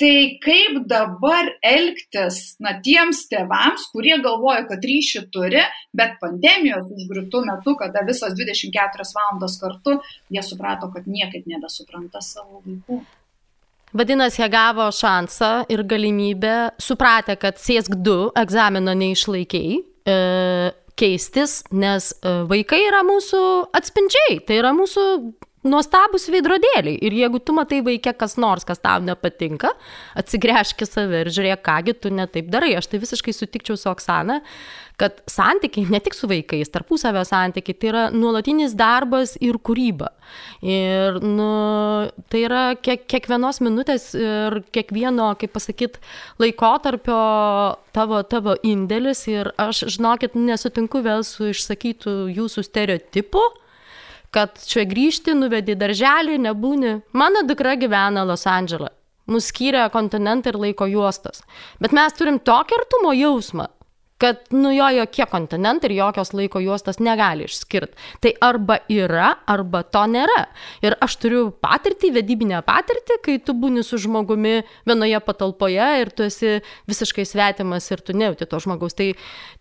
Tai 0.00 0.38
kaip 0.40 0.78
dabar 0.88 1.50
elgtis 1.66 2.54
na, 2.62 2.78
tiems 2.80 3.26
tėvams, 3.28 3.90
kurie 3.92 4.14
galvoja, 4.24 4.62
kad 4.70 4.84
ryšį 4.86 5.26
turi, 5.34 5.60
bet 5.96 6.14
pandemijos 6.22 6.86
užgriūtų 6.88 7.42
metu, 7.44 7.74
kada 7.76 8.00
visos 8.08 8.32
24 8.38 9.08
valandos 9.18 9.58
kartu, 9.60 9.98
jie 10.32 10.44
suprato, 10.46 10.88
kad 10.94 11.04
niekaip 11.04 11.44
nebesupranta 11.50 12.22
savo 12.24 12.62
vaikų. 12.64 13.02
Vadinasi, 14.00 14.40
jie 14.40 14.48
gavo 14.48 14.86
šansą 14.94 15.50
ir 15.68 15.82
galimybę, 15.84 16.56
supratę, 16.80 17.36
kad 17.36 17.60
sėsk 17.60 17.98
2 18.00 18.30
egzamino 18.40 18.94
neišlaikiai, 18.96 19.80
e, 19.82 20.16
keistis, 20.96 21.60
nes 21.74 22.12
e, 22.14 22.34
vaikai 22.48 22.80
yra 22.86 23.02
mūsų 23.04 23.42
atspindžiai, 23.76 24.40
tai 24.46 24.62
yra 24.62 24.72
mūsų 24.76 25.06
nuostabus 25.66 26.28
veidrodėliai. 26.32 26.96
Ir 27.04 27.16
jeigu 27.18 27.40
tu 27.44 27.54
matai 27.56 27.80
vaikę 27.84 28.14
kas 28.16 28.38
nors, 28.40 28.64
kas 28.68 28.80
tau 28.80 29.02
nepatinka, 29.04 29.74
atsigręžk 30.18 30.86
į 30.86 30.88
save 30.88 31.24
ir 31.24 31.32
žiūrėk, 31.34 31.64
kągi 31.66 31.96
tu 32.00 32.12
netaip 32.14 32.48
darai. 32.52 32.72
Aš 32.78 32.88
tai 32.92 33.02
visiškai 33.02 33.34
sutikčiau 33.36 33.76
su 33.76 33.90
Oksana, 33.92 34.40
kad 35.00 35.20
santykiai, 35.30 35.88
ne 35.92 36.00
tik 36.04 36.16
su 36.16 36.28
vaikais, 36.28 36.72
tarpusavio 36.72 37.22
santykiai, 37.28 37.76
tai 37.76 37.92
yra 37.92 38.02
nuolatinis 38.12 38.74
darbas 38.76 39.36
ir 39.40 39.56
kūryba. 39.60 40.10
Ir 40.64 41.20
nu, 41.24 41.50
tai 42.32 42.44
yra 42.46 42.64
kiek, 42.80 43.06
kiekvienos 43.10 43.60
minutės 43.64 44.10
ir 44.16 44.60
kiekvieno, 44.72 45.32
kaip 45.40 45.56
pasakyti, 45.56 46.00
laikotarpio 46.40 47.20
tavo, 47.96 48.20
tavo 48.28 48.56
indėlis. 48.64 49.26
Ir 49.28 49.52
aš, 49.60 49.86
žinokit, 49.96 50.36
nesutinku 50.36 51.04
vėl 51.04 51.24
su 51.28 51.52
išsakytų 51.52 52.22
jūsų 52.36 52.68
stereotipu 52.68 53.44
kad 54.34 54.56
čia 54.66 54.86
grįžti, 54.88 55.34
nuvedi 55.34 55.76
darželį, 55.78 56.38
nebūni. 56.46 56.94
Mano 57.12 57.42
dukra 57.46 57.76
gyvena 57.80 58.24
Los 58.26 58.46
Andželą. 58.46 58.90
Mus 59.30 59.50
skyrė 59.52 59.84
kontinentai 59.94 60.54
ir 60.54 60.58
laiko 60.58 60.88
juostas. 60.90 61.44
Bet 61.82 61.94
mes 61.94 62.16
turim 62.18 62.40
tokį 62.42 62.78
artumo 62.80 63.12
jausmą, 63.14 63.68
kad 64.20 64.42
nu 64.52 64.72
jo 64.74 64.88
jokie 64.98 65.24
kontinentai 65.30 65.88
ir 65.90 65.96
jokios 65.96 66.34
laiko 66.36 66.60
juostos 66.60 67.00
negali 67.00 67.46
išskirti. 67.48 67.96
Tai 68.20 68.32
arba 68.44 68.76
yra, 68.92 69.30
arba 69.48 69.80
to 69.82 70.02
nėra. 70.12 70.42
Ir 70.84 70.96
aš 71.00 71.16
turiu 71.22 71.46
patirtį, 71.64 72.12
vedybinę 72.18 72.60
patirtį, 72.66 73.16
kai 73.24 73.38
tu 73.44 73.54
būni 73.56 73.84
su 73.86 73.96
žmogumi 74.00 74.60
vienoje 74.88 75.20
patalpoje 75.24 75.88
ir 76.02 76.12
tu 76.12 76.26
esi 76.26 76.58
visiškai 76.90 77.24
svetimas 77.24 77.88
ir 77.90 78.04
tu 78.04 78.16
nejauti 78.16 78.48
to 78.50 78.60
žmogaus. 78.60 78.96
Tai 78.98 79.08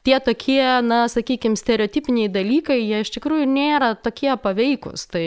tie 0.04 0.20
tokie, 0.24 0.64
na, 0.84 1.06
sakykime, 1.12 1.56
stereotipiniai 1.60 2.32
dalykai, 2.34 2.82
jie 2.84 3.00
iš 3.06 3.14
tikrųjų 3.16 3.48
nėra 3.48 3.94
tokie 3.96 4.34
paveikus. 4.44 5.08
Tai 5.14 5.26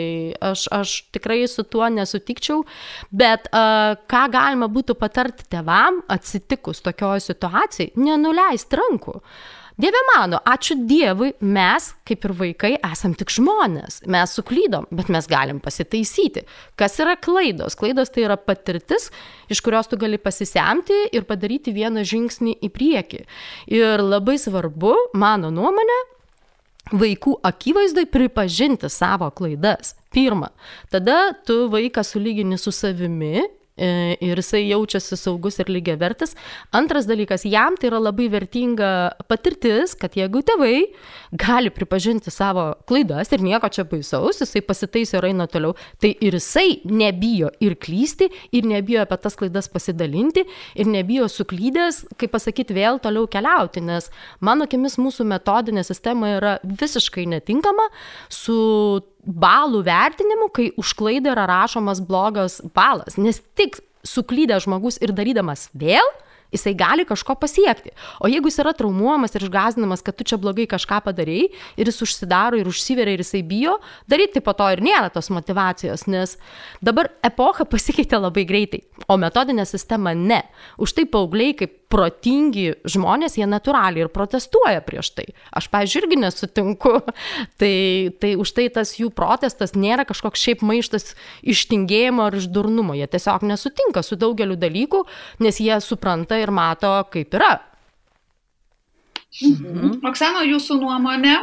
aš, 0.53 0.67
aš 0.73 0.95
tikrai 1.15 1.41
su 1.49 1.65
tuo 1.65 1.89
nesutikčiau. 1.89 2.61
Bet 3.09 3.49
uh, 3.49 3.97
ką 4.09 4.23
galima 4.33 4.69
būtų 4.69 4.97
patarti 4.99 5.49
tevam 5.49 6.03
atsitikus 6.13 6.85
tokioje 6.85 7.31
situacijai, 7.31 7.93
nenuleisti 7.97 8.77
rankų. 8.77 9.22
Dieve 9.73 9.97
mano, 10.11 10.37
ačiū 10.45 10.75
Dievui, 10.85 11.31
mes, 11.41 11.87
kaip 12.05 12.27
ir 12.27 12.33
vaikai, 12.37 12.71
esam 12.91 13.15
tik 13.17 13.31
žmonės. 13.33 14.03
Mes 14.05 14.35
suklydom, 14.37 14.85
bet 14.93 15.09
mes 15.09 15.25
galim 15.29 15.57
pasitaisyti. 15.63 16.43
Kas 16.77 16.99
yra 17.01 17.15
klaidos? 17.17 17.73
Klaidos 17.79 18.13
tai 18.13 18.27
yra 18.27 18.37
patirtis, 18.37 19.09
iš 19.49 19.63
kurios 19.65 19.89
tu 19.89 19.97
gali 19.97 20.19
pasisemti 20.21 20.99
ir 21.09 21.25
padaryti 21.25 21.73
vieną 21.73 22.05
žingsnį 22.05 22.53
į 22.61 22.69
priekį. 22.75 23.23
Ir 23.73 24.05
labai 24.05 24.37
svarbu, 24.41 24.93
mano 25.17 25.49
nuomonė, 25.53 25.97
vaikų 26.93 27.39
akivaizdai 27.49 28.05
pripažinti 28.13 28.93
savo 28.93 29.31
klaidas. 29.33 29.95
Pirma, 30.13 30.51
tada 30.93 31.33
tu 31.47 31.63
vaiką 31.73 32.05
sulygini 32.05 32.61
su 32.61 32.69
savimi 32.69 33.41
ir 33.77 34.37
jisai 34.37 34.67
jaučiasi 34.69 35.17
saugus 35.17 35.57
ir 35.59 35.69
lygiai 35.73 35.97
vertis. 35.97 36.35
Antras 36.75 37.07
dalykas, 37.09 37.45
jam 37.49 37.77
tai 37.79 37.89
yra 37.89 37.99
labai 38.01 38.27
vertinga 38.29 38.89
patirtis, 39.29 39.95
kad 39.97 40.13
jeigu 40.17 40.43
tėvai 40.45 40.83
gali 41.41 41.71
pripažinti 41.73 42.31
savo 42.33 42.69
klaidas 42.89 43.33
ir 43.33 43.41
nieko 43.41 43.69
čia 43.73 43.85
baisaus, 43.89 44.43
jisai 44.43 44.61
pasitaisė 44.65 45.17
ir 45.19 45.29
eina 45.31 45.47
toliau, 45.49 45.73
tai 46.01 46.13
ir 46.21 46.37
jisai 46.37 46.83
nebijo 46.85 47.49
ir 47.63 47.77
klysti, 47.81 48.29
ir 48.53 48.69
nebijo 48.69 49.01
apie 49.03 49.17
tas 49.23 49.37
klaidas 49.39 49.69
pasidalinti, 49.73 50.45
ir 50.77 50.89
nebijo 50.89 51.29
suklydęs, 51.31 52.03
kaip 52.21 52.33
pasakyti, 52.35 52.77
vėl 52.77 53.01
toliau 53.01 53.25
keliauti, 53.31 53.81
nes 53.81 54.11
mano 54.43 54.67
akimis 54.69 54.99
mūsų 55.01 55.25
metodinė 55.33 55.85
sistema 55.87 56.35
yra 56.37 56.53
visiškai 56.63 57.25
netinkama 57.33 57.89
su 58.29 59.01
balų 59.23 59.83
vertinimu, 59.87 60.49
kai 60.53 60.71
už 60.79 60.93
klaidą 60.99 61.33
yra 61.35 61.47
rašomas 61.49 62.01
blogas 62.03 62.59
balas, 62.75 63.17
nes 63.17 63.41
tik 63.57 63.79
suklydęs 64.03 64.65
žmogus 64.67 64.99
ir 65.03 65.13
darydamas 65.15 65.69
vėl, 65.73 66.05
jisai 66.53 66.75
gali 66.77 67.05
kažko 67.09 67.35
pasiekti. 67.41 67.93
O 68.23 68.29
jeigu 68.31 68.51
jis 68.51 68.61
yra 68.63 68.73
traumuojamas 68.77 69.35
ir 69.35 69.47
išgazinamas, 69.47 70.03
kad 70.05 70.17
tu 70.17 70.27
čia 70.27 70.39
blogai 70.41 70.67
kažką 70.69 71.01
padarėjai 71.07 71.49
ir 71.77 71.91
jis 71.91 72.01
užsidaro 72.05 72.59
ir 72.59 72.69
užsiveria 72.69 73.17
ir 73.17 73.23
jisai 73.25 73.43
bijo, 73.47 73.77
daryti 74.09 74.43
po 74.43 74.55
to 74.57 74.69
ir 74.73 74.83
nėra 74.85 75.11
tos 75.13 75.31
motivacijos, 75.33 76.07
nes 76.07 76.37
dabar 76.81 77.11
epocha 77.25 77.67
pasikeitė 77.73 78.21
labai 78.21 78.45
greitai, 78.49 78.83
o 79.07 79.19
metodinė 79.19 79.65
sistema 79.69 80.15
ne. 80.17 80.43
Už 80.77 80.95
tai 80.97 81.09
paaugliai 81.09 81.57
kaip 81.57 81.79
protingi 81.93 82.73
žmonės, 82.89 83.37
jie 83.37 83.45
natūraliai 83.45 84.07
ir 84.07 84.11
protestuoja 84.13 84.81
prieš 84.85 85.11
tai. 85.17 85.25
Aš, 85.53 85.69
pažiūrėjau, 85.73 86.07
irgi 86.07 86.19
nesutinku. 86.23 86.93
tai, 87.61 87.75
tai 88.19 88.33
už 88.39 88.53
tai 88.57 88.67
tas 88.73 88.95
jų 88.97 89.11
protestas 89.13 89.75
nėra 89.77 90.07
kažkoks 90.09 90.41
šiaip 90.41 90.63
maištas 90.65 91.13
ištingėjimo 91.53 92.25
ar 92.25 92.37
išdurnumo. 92.39 92.97
Jie 92.97 93.07
tiesiog 93.13 93.45
nesutinka 93.47 94.03
su 94.05 94.17
daugeliu 94.19 94.57
dalykų, 94.59 95.03
nes 95.45 95.61
jie 95.61 95.77
supranta 95.85 96.39
ir 96.43 96.53
mato, 96.53 96.91
kaip 97.13 97.33
yra. 97.39 97.55
Mhm. 99.41 100.03
Oksana, 100.05 100.43
jūsų 100.45 100.77
nuomonė? 100.83 101.37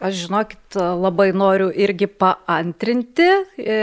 Aš 0.00 0.26
žinokit, 0.26 0.76
labai 0.76 1.30
noriu 1.36 1.70
irgi 1.72 2.08
paantrinti. 2.08 3.30
E 3.56 3.80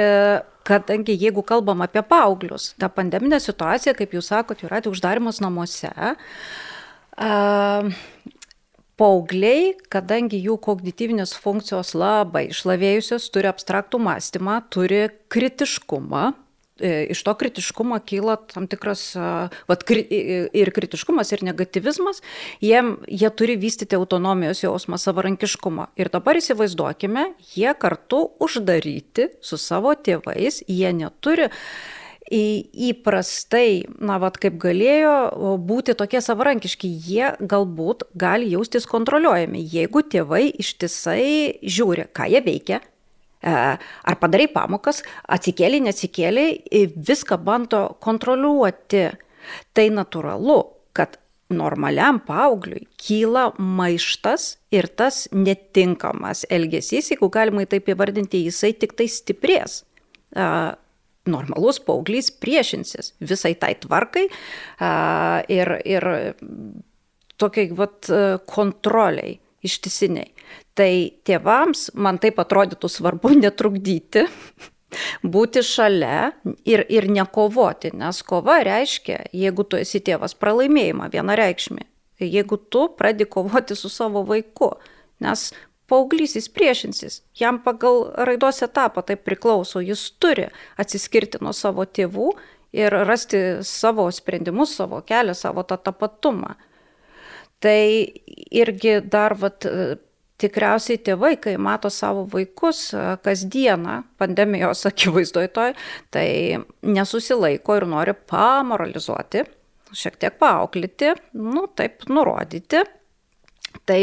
kadangi 0.68 1.16
jeigu 1.16 1.40
kalbam 1.48 1.80
apie 1.86 2.02
paauglius, 2.04 2.74
ta 2.76 2.90
pandeminė 2.92 3.40
situacija, 3.40 3.94
kaip 3.96 4.12
jūs 4.18 4.32
sakot, 4.34 4.66
yra 4.68 4.82
tai 4.84 4.92
uždarimas 4.92 5.40
namuose, 5.40 5.94
Paaugliai, 8.98 9.76
kadangi 9.94 10.40
jų 10.42 10.56
kognityvinės 10.66 11.36
funkcijos 11.38 11.94
labai 11.94 12.48
išlavėjusios, 12.50 13.28
turi 13.30 13.50
abstraktų 13.52 14.00
mąstymą, 14.02 14.56
turi 14.74 15.04
kritiškumą, 15.30 16.32
iš 16.80 17.24
to 17.24 17.34
kritiškumo 17.38 18.00
kyla 18.08 18.38
tam 18.54 18.68
tikras 18.70 19.04
vat, 19.68 19.84
kri, 19.88 20.04
ir 20.54 20.72
kritiškumas, 20.76 21.32
ir 21.34 21.44
negativizmas, 21.48 22.22
jie, 22.64 22.82
jie 23.08 23.30
turi 23.38 23.58
vystyti 23.60 23.98
autonomijos 23.98 24.64
jausmą, 24.64 25.00
savarankiškumą. 25.02 25.92
Ir 26.00 26.12
dabar 26.14 26.40
įsivaizduokime, 26.40 27.32
jie 27.56 27.74
kartu 27.80 28.24
uždaryti 28.44 29.32
su 29.42 29.60
savo 29.62 29.94
tėvais, 29.96 30.64
jie 30.68 30.92
neturi 30.96 31.50
įprastai, 32.28 33.88
na, 34.04 34.18
vad 34.20 34.36
kaip 34.42 34.58
galėjo 34.60 35.58
būti 35.64 35.96
tokie 35.96 36.20
savarankiški, 36.24 36.90
jie 37.08 37.32
galbūt 37.40 38.04
gali 38.20 38.52
jaustis 38.52 38.88
kontroliuojami, 38.90 39.64
jeigu 39.64 40.04
tėvai 40.04 40.50
ištisai 40.52 41.64
žiūri, 41.64 42.10
ką 42.12 42.28
jie 42.34 42.44
veikia, 42.44 42.82
E, 42.82 42.97
ar 43.44 44.18
padarai 44.22 44.48
pamokas, 44.52 45.04
atsikėlė, 45.30 45.82
neatsikėlė, 45.88 46.48
viską 46.96 47.38
bando 47.44 47.84
kontroliuoti. 48.04 49.08
Tai 49.78 49.86
natūralu, 49.96 50.58
kad 50.98 51.16
normaliam 51.54 52.20
paaugliui 52.20 52.88
kyla 53.00 53.52
maištas 53.58 54.58
ir 54.76 54.90
tas 55.00 55.28
netinkamas 55.32 56.44
elgesys, 56.52 57.14
jeigu 57.14 57.30
galima 57.32 57.64
taip 57.70 57.88
įvardinti, 57.94 58.44
jisai 58.50 58.74
tik 58.76 58.98
tai 59.00 59.08
stiprės. 59.12 59.84
E, 60.36 60.48
normalus 61.28 61.80
paauglys 61.84 62.32
priešinsis 62.44 63.14
visai 63.24 63.54
tai 63.60 63.74
tvarkai 63.80 64.26
e, 64.28 64.92
ir, 65.56 65.74
ir 65.88 66.10
tokiai 67.40 67.72
vat, 67.78 68.12
kontroliai 68.50 69.38
ištisiniai. 69.68 70.34
Tai 70.78 70.92
tėvams, 71.26 71.92
man 71.98 72.20
taip 72.22 72.40
atrodytų 72.42 72.90
svarbu 72.92 73.34
netrukdyti, 73.44 74.28
būti 75.26 75.64
šalia 75.66 76.32
ir, 76.70 76.86
ir 76.90 77.10
nekovoti, 77.12 77.92
nes 77.98 78.22
kova 78.28 78.60
reiškia, 78.66 79.24
jeigu 79.36 79.66
tu 79.68 79.80
esi 79.82 80.02
tėvas, 80.04 80.38
pralaimėjimą 80.38 81.10
vienareikšmį. 81.14 81.88
Jeigu 82.24 82.58
tu 82.58 82.88
pradedi 82.98 83.28
kovoti 83.30 83.76
su 83.78 83.92
savo 83.94 84.24
vaiku, 84.26 84.72
nes 85.22 85.52
paauglys 85.88 86.34
jis 86.38 86.48
priešinsis, 86.50 87.20
jam 87.38 87.60
pagal 87.64 88.08
raidos 88.28 88.64
etapą 88.66 89.04
tai 89.06 89.20
priklauso, 89.22 89.84
jis 89.86 90.02
turi 90.22 90.48
atsiskirti 90.82 91.42
nuo 91.46 91.54
savo 91.54 91.86
tėvų 91.86 92.32
ir 92.78 92.96
rasti 93.08 93.62
savo 93.66 94.08
sprendimus, 94.12 94.74
savo 94.80 95.04
kelią, 95.06 95.36
savo 95.38 95.64
tą 95.68 95.78
tapatumą. 95.78 96.56
Tai 97.62 97.82
irgi 98.54 99.00
dar 99.02 99.34
vat, 99.38 99.66
tikriausiai 100.42 101.00
tėvai, 101.02 101.36
kai 101.42 101.56
mato 101.62 101.90
savo 101.94 102.26
vaikus 102.32 102.92
e, 102.94 103.04
kasdieną 103.26 104.02
pandemijos 104.22 104.86
akivaizdoje 104.90 105.52
toj, 105.54 105.78
tai 106.14 106.28
nesusilaiko 106.86 107.80
ir 107.80 107.88
nori 107.90 108.16
pamoralizuoti, 108.30 109.46
šiek 109.98 110.20
tiek 110.22 110.38
paauklyti, 110.42 111.16
nu 111.40 111.68
taip 111.78 112.08
nurodyti. 112.12 112.84
Tai 113.88 114.02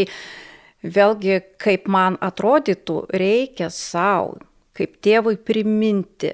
vėlgi, 0.85 1.39
kaip 1.61 1.87
man 1.91 2.19
atrodytų, 2.23 2.99
reikia 3.17 3.71
savo, 3.73 4.39
kaip 4.77 4.99
tėvui 5.05 5.39
priminti, 5.41 6.33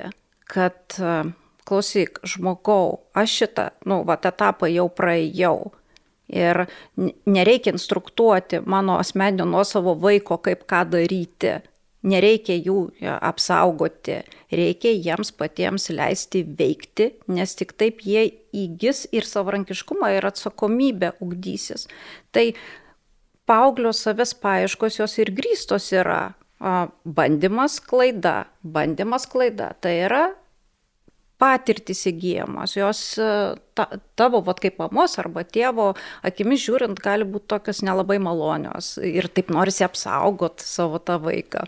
kad 0.50 0.98
e, 0.98 1.20
klausyk, 1.68 2.22
žmogau, 2.26 3.04
aš 3.14 3.36
šitą, 3.42 3.68
nu, 3.86 4.00
va, 4.08 4.18
etapą 4.18 4.68
jau 4.70 4.88
praėjau 4.90 5.70
Ir 6.30 6.64
nereikia 7.26 7.74
instruktuoti 7.74 8.60
mano 8.66 8.98
asmeninio 9.02 9.44
nuosavo 9.48 9.96
vaiko, 9.98 10.38
kaip 10.38 10.64
ką 10.70 10.84
daryti. 10.92 11.58
Nereikia 12.00 12.54
jų 12.56 12.76
apsaugoti, 13.20 14.22
reikia 14.56 14.94
jiems 14.94 15.34
patiems 15.36 15.90
leisti 15.92 16.40
veikti, 16.46 17.10
nes 17.28 17.52
tik 17.58 17.74
taip 17.76 18.00
jie 18.06 18.22
įgis 18.56 19.02
ir 19.12 19.28
savarankiškumą, 19.28 20.08
ir 20.16 20.24
atsakomybę 20.30 21.12
ugdysis. 21.20 21.90
Tai 22.32 22.46
paauglio 23.44 23.92
savęs 23.92 24.32
paieškos 24.40 24.96
jos 25.02 25.18
ir 25.20 25.34
grįstos 25.36 25.90
yra 25.92 26.32
bandymas 27.04 27.80
klaida. 27.84 28.46
Bandymas 28.62 29.28
klaida 29.28 29.74
tai 29.80 29.98
yra 30.06 30.24
patirtis 31.40 32.02
įgyjamos, 32.10 32.74
jos 32.76 33.00
e, 33.16 33.28
ta, 33.78 33.86
tavo, 34.20 34.42
vat, 34.44 34.60
kaip 34.60 34.76
mamos 34.80 35.16
arba 35.20 35.40
tėvo 35.48 35.94
akimis 36.26 36.60
žiūrint, 36.66 37.00
gali 37.00 37.24
būti 37.28 37.48
tokios 37.54 37.80
nelabai 37.86 38.18
malonios 38.20 38.92
ir 39.00 39.30
taip 39.32 39.48
norisi 39.54 39.86
apsaugot 39.86 40.60
savo 40.64 41.00
tą 41.00 41.16
vaiką. 41.22 41.64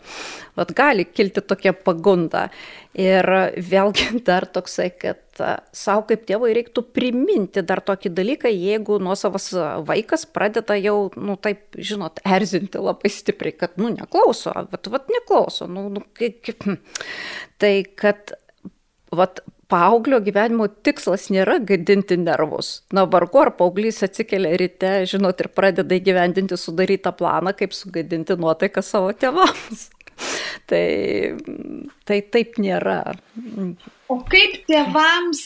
Vat 0.61 0.74
gali 0.76 1.06
kilti 1.08 1.40
tokia 1.40 1.72
pagunda. 1.72 2.48
Ir 2.92 3.24
vėlgi 3.56 4.18
dar 4.28 4.44
toksai, 4.52 4.90
kad 5.00 5.40
e, 5.40 5.54
savo 5.72 6.04
kaip 6.11 6.26
tėvui 6.28 6.52
reiktų 6.58 6.85
priminti 6.92 7.64
dar 7.64 7.80
tokį 7.80 8.12
dalyką, 8.18 8.52
jeigu 8.52 8.98
nuosavas 9.00 9.48
vaikas 9.88 10.26
pradeda 10.28 10.76
jau, 10.76 11.08
nu 11.16 11.38
taip, 11.40 11.64
žinot, 11.80 12.20
erzinti 12.28 12.82
labai 12.82 13.14
stipriai, 13.14 13.56
kad, 13.64 13.80
nu, 13.80 13.88
neklauso, 13.96 14.52
bet, 14.68 14.92
vat, 14.92 15.08
neklauso. 15.16 15.70
Nu, 15.70 15.88
nu, 15.96 16.04
kaip, 16.18 16.42
kaip. 16.44 16.68
Tai, 17.62 17.74
kad 17.96 18.37
vat, 19.12 19.40
paauglio 19.72 20.20
gyvenimo 20.24 20.68
tikslas 20.85 21.30
nėra 21.32 21.56
gadinti 21.68 22.18
nervus. 22.20 22.74
Na, 22.92 23.06
vargu 23.08 23.40
ar 23.42 23.52
paauglys 23.56 24.02
atsikelia 24.04 24.58
ryte, 24.61 24.92
žinot, 25.08 25.40
ir 25.40 25.48
pradeda 25.56 25.96
įgyvendinti 25.96 26.58
sudarytą 26.61 27.14
planą, 27.16 27.54
kaip 27.56 27.74
sugadinti 27.76 28.37
nuotaiką 28.40 28.85
savo 28.85 29.14
tėvams. 29.16 29.88
tai, 30.70 30.85
tai 32.08 32.20
taip 32.35 32.61
nėra. 32.62 33.00
O 34.12 34.18
kaip 34.29 34.59
tėvams 34.68 35.40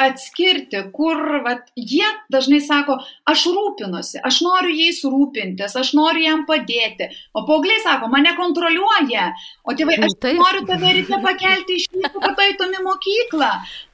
atskirti, 0.00 0.78
kur 0.94 1.18
vat, 1.44 1.66
jie 1.76 2.06
dažnai 2.32 2.62
sako, 2.64 2.96
aš 3.28 3.42
rūpinuosi, 3.52 4.22
aš 4.24 4.38
noriu 4.46 4.72
jais 4.72 5.02
rūpintis, 5.04 5.74
aš 5.76 5.90
noriu 5.98 6.22
jam 6.24 6.44
padėti. 6.48 7.10
O 7.36 7.42
paaugliai 7.48 7.82
sako, 7.84 8.08
mane 8.12 8.32
kontroliuoja. 8.38 9.26
O 9.68 9.74
tėvai, 9.76 9.98
aš 10.06 10.16
Taip. 10.22 10.38
noriu 10.40 10.64
tave 10.70 10.94
ryte 10.96 11.18
pakelti 11.26 11.76
iš 11.76 11.90
ryto, 11.92 12.22
kad 12.22 12.40
eitum 12.46 12.78
į 12.78 12.86
mokyklą. 12.86 13.50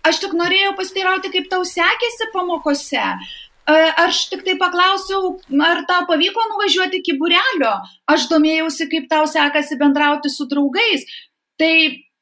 Aš 0.07 0.23
tik 0.23 0.39
norėjau 0.39 0.77
pasiteirauti, 0.79 1.33
kaip 1.35 1.51
tau 1.51 1.67
sekėsi 1.67 2.31
pamokose. 2.37 3.09
Aš 4.05 4.23
tik 4.31 4.47
tai 4.47 4.55
paklausiau, 4.61 5.37
ar 5.67 5.83
tau 5.91 6.07
pavyko 6.07 6.47
nuvažiuoti 6.53 7.03
iki 7.03 7.19
burelio. 7.19 7.75
Aš 8.11 8.31
domėjausi, 8.31 8.87
kaip 8.93 9.11
tau 9.11 9.27
sekasi 9.31 9.79
bendrauti 9.83 10.31
su 10.31 10.47
draugais. 10.51 11.07
Tai 11.59 11.75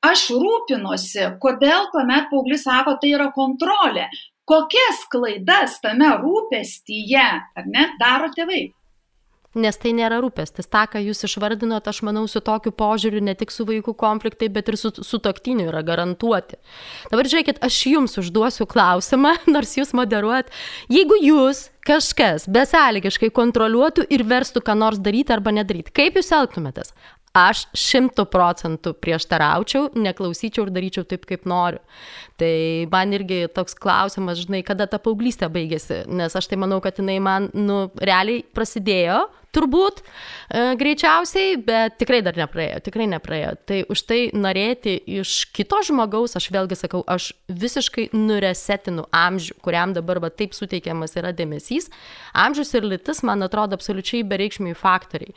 aš 0.07 0.27
rūpinuosi, 0.35 1.29
kodėl 1.43 1.89
tuomet 1.95 2.29
paauglys 2.33 2.67
sako, 2.67 2.97
tai 3.01 3.15
yra 3.17 3.31
kontrolė. 3.37 4.09
Kokias 4.51 5.05
klaidas 5.13 5.79
tame 5.85 6.11
rūpestyje, 6.19 7.27
ar 7.57 7.71
ne, 7.71 7.87
daro 8.01 8.33
tėvai? 8.35 8.71
Nes 9.59 9.75
tai 9.83 9.91
nėra 9.91 10.21
rūpestis. 10.23 10.69
Ta, 10.71 10.85
ką 10.87 11.01
jūs 11.03 11.25
išvardinot, 11.27 11.89
aš 11.91 12.05
manau, 12.07 12.23
su 12.31 12.39
tokiu 12.39 12.71
požiūriu 12.71 13.19
ne 13.27 13.35
tik 13.35 13.51
su 13.51 13.65
vaikų 13.67 13.97
konfliktai, 13.99 14.47
bet 14.47 14.71
ir 14.71 14.77
su, 14.79 14.93
su 15.03 15.19
toktiniu 15.19 15.67
yra 15.73 15.83
garantuoti. 15.83 16.59
Dabar 17.11 17.27
žiūrėkit, 17.27 17.59
aš 17.67 17.81
jums 17.91 18.15
užduosiu 18.23 18.69
klausimą, 18.71 19.35
nors 19.55 19.75
jūs 19.75 19.91
moderuot. 19.99 20.55
Jeigu 20.91 21.19
jūs 21.19 21.67
kažkas 21.87 22.47
besąlygiškai 22.47 23.33
kontroliuotų 23.35 24.07
ir 24.15 24.23
verstų, 24.23 24.63
ką 24.63 24.79
nors 24.79 25.03
daryti 25.03 25.35
arba 25.35 25.51
nedaryti, 25.57 25.91
kaip 25.99 26.23
jūs 26.23 26.31
elgtumėtės? 26.37 26.95
Aš 27.37 27.65
šimtų 27.79 28.25
procentų 28.31 28.95
prieštaraučiau, 28.99 29.91
neklausyčiau 29.95 30.67
ir 30.67 30.73
daryčiau 30.75 31.07
taip, 31.07 31.27
kaip 31.29 31.47
noriu. 31.49 31.81
Tai 32.41 32.53
man 32.91 33.15
irgi 33.15 33.45
toks 33.55 33.77
klausimas, 33.79 34.41
žinai, 34.43 34.65
kada 34.67 34.89
ta 34.91 34.99
paauglystė 35.03 35.51
baigėsi, 35.53 36.03
nes 36.11 36.35
aš 36.37 36.51
tai 36.51 36.59
manau, 36.59 36.81
kad 36.83 36.99
jinai 36.99 37.19
man, 37.23 37.51
nu, 37.55 37.85
realiai 38.01 38.43
prasidėjo, 38.57 39.29
turbūt, 39.55 40.01
e, 40.01 40.63
greičiausiai, 40.79 41.57
bet 41.67 41.99
tikrai 42.01 42.21
dar 42.23 42.39
nepraėjo, 42.39 42.81
tikrai 42.87 43.09
nepraėjo. 43.11 43.53
Tai 43.67 43.81
už 43.93 44.03
tai 44.07 44.21
norėti 44.35 44.95
iš 45.21 45.51
kito 45.55 45.81
žmogaus, 45.87 46.37
aš 46.39 46.51
vėlgi 46.55 46.79
sakau, 46.79 47.03
aš 47.07 47.33
visiškai 47.51 48.11
nuresetinu 48.15 49.07
amžių, 49.11 49.59
kuriam 49.65 49.95
dabar 49.97 50.23
va 50.23 50.31
taip 50.31 50.55
suteikiamas 50.57 51.19
yra 51.19 51.35
dėmesys. 51.37 51.91
Amžius 52.33 52.75
ir 52.79 52.87
lytis, 52.87 53.25
man 53.27 53.43
atrodo, 53.47 53.79
absoliučiai 53.79 54.23
bereikšmiai 54.27 54.79
faktoriai. 54.79 55.35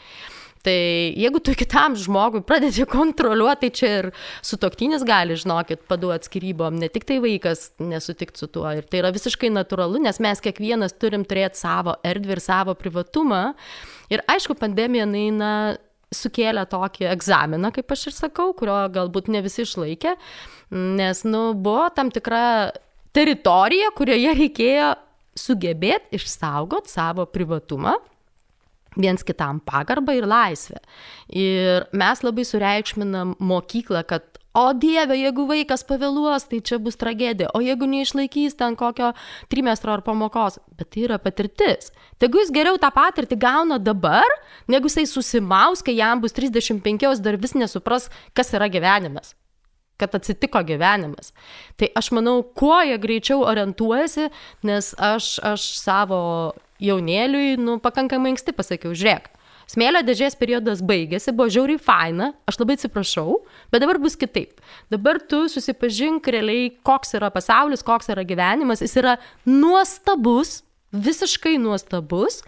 Tai 0.63 0.73
jeigu 1.19 1.41
tu 1.43 1.51
kitam 1.59 1.95
žmogui 1.99 2.39
pradedi 2.47 2.85
kontroliuoti, 2.97 3.67
tai 3.67 3.69
čia 3.75 3.89
ir 3.99 4.09
sutoktinis 4.45 5.03
gali, 5.07 5.35
žinokit, 5.39 5.83
paduoti 5.91 6.29
skirybom, 6.29 6.77
ne 6.79 6.87
tik 6.91 7.03
tai 7.09 7.19
vaikas 7.23 7.73
nesutikti 7.83 8.39
su 8.39 8.47
tuo. 8.47 8.69
Ir 8.71 8.87
tai 8.87 9.01
yra 9.01 9.11
visiškai 9.15 9.51
natūralu, 9.51 9.99
nes 10.05 10.21
mes 10.23 10.43
kiekvienas 10.43 10.95
turim 10.95 11.27
turėti 11.27 11.59
savo 11.59 11.97
erdvę 12.07 12.37
ir 12.37 12.43
savo 12.43 12.77
privatumą. 12.79 13.41
Ir 14.13 14.23
aišku, 14.31 14.55
pandemija 14.59 15.07
naina 15.09 15.51
sukėlė 16.13 16.63
tokį 16.71 17.09
egzaminą, 17.11 17.73
kaip 17.75 17.91
aš 17.91 18.07
ir 18.07 18.15
sakau, 18.15 18.53
kurio 18.55 18.77
galbūt 18.93 19.31
ne 19.33 19.41
visi 19.43 19.65
išlaikė, 19.65 20.15
nes, 20.71 21.25
nu, 21.27 21.43
buvo 21.57 21.89
tam 21.95 22.13
tikra 22.13 22.71
teritorija, 23.13 23.91
kurioje 23.97 24.35
reikėjo 24.39 24.93
sugebėti 25.37 26.19
išsaugoti 26.21 26.93
savo 26.93 27.25
privatumą 27.27 27.97
viens 28.97 29.25
kitam 29.25 29.59
pagarbą 29.63 30.15
ir 30.17 30.27
laisvę. 30.29 30.79
Ir 31.29 31.87
mes 31.93 32.23
labai 32.23 32.45
sureikšminam 32.47 33.35
mokyklą, 33.39 34.05
kad 34.07 34.33
O 34.53 34.67
Dieve, 34.77 35.15
jeigu 35.17 35.47
vaikas 35.49 35.81
pavėluos, 35.89 36.43
tai 36.45 36.59
čia 36.61 36.77
bus 36.77 36.93
tragedija. 37.01 37.49
O 37.57 37.61
jeigu 37.65 37.87
neišlaikys 37.89 38.53
ten 38.59 38.75
kokio 38.77 39.09
trimestro 39.49 39.95
ar 39.95 40.03
pamokos, 40.05 40.59
bet 40.77 40.91
tai 40.93 41.07
yra 41.07 41.17
patirtis. 41.17 41.89
Tegu 42.21 42.37
jis 42.37 42.51
geriau 42.53 42.77
tą 42.77 42.91
patirtį 42.93 43.39
gauna 43.41 43.79
dabar, 43.81 44.29
negu 44.69 44.91
jisai 44.91 45.07
susimaus, 45.09 45.81
kai 45.81 45.97
jam 45.97 46.21
bus 46.21 46.37
35, 46.37 47.23
dar 47.25 47.39
vis 47.41 47.57
nesupras, 47.57 48.11
kas 48.37 48.53
yra 48.53 48.69
gyvenimas 48.69 49.33
kad 50.01 50.15
atsitiko 50.17 50.59
gyvenimas. 50.67 51.31
Tai 51.79 51.87
aš 51.95 52.09
manau, 52.17 52.41
kuo 52.57 52.79
jie 52.83 52.97
greičiau 52.99 53.43
orientuojasi, 53.47 54.29
nes 54.67 54.89
aš, 54.97 55.37
aš 55.45 55.67
savo 55.79 56.19
jaunėliui, 56.83 57.55
nu, 57.61 57.77
pakankamai 57.83 58.33
anksti 58.33 58.53
pasakiau, 58.55 58.93
žiūrėk, 58.97 59.29
smėlio 59.71 60.03
dėžės 60.05 60.35
periodas 60.39 60.83
baigėsi, 60.85 61.33
buvo 61.35 61.49
žiauriai 61.53 61.81
faina, 61.81 62.33
aš 62.49 62.59
labai 62.61 62.77
atsiprašau, 62.77 63.39
bet 63.73 63.83
dabar 63.83 63.99
bus 64.03 64.17
kitaip. 64.19 64.59
Dabar 64.93 65.21
tu 65.21 65.45
susipažink 65.51 66.27
realiai, 66.33 66.73
koks 66.85 67.15
yra 67.19 67.31
pasaulis, 67.33 67.85
koks 67.85 68.11
yra 68.13 68.25
gyvenimas, 68.27 68.83
jis 68.83 68.97
yra 69.01 69.17
nuostabus, 69.47 70.61
visiškai 70.93 71.57
nuostabus. 71.61 72.43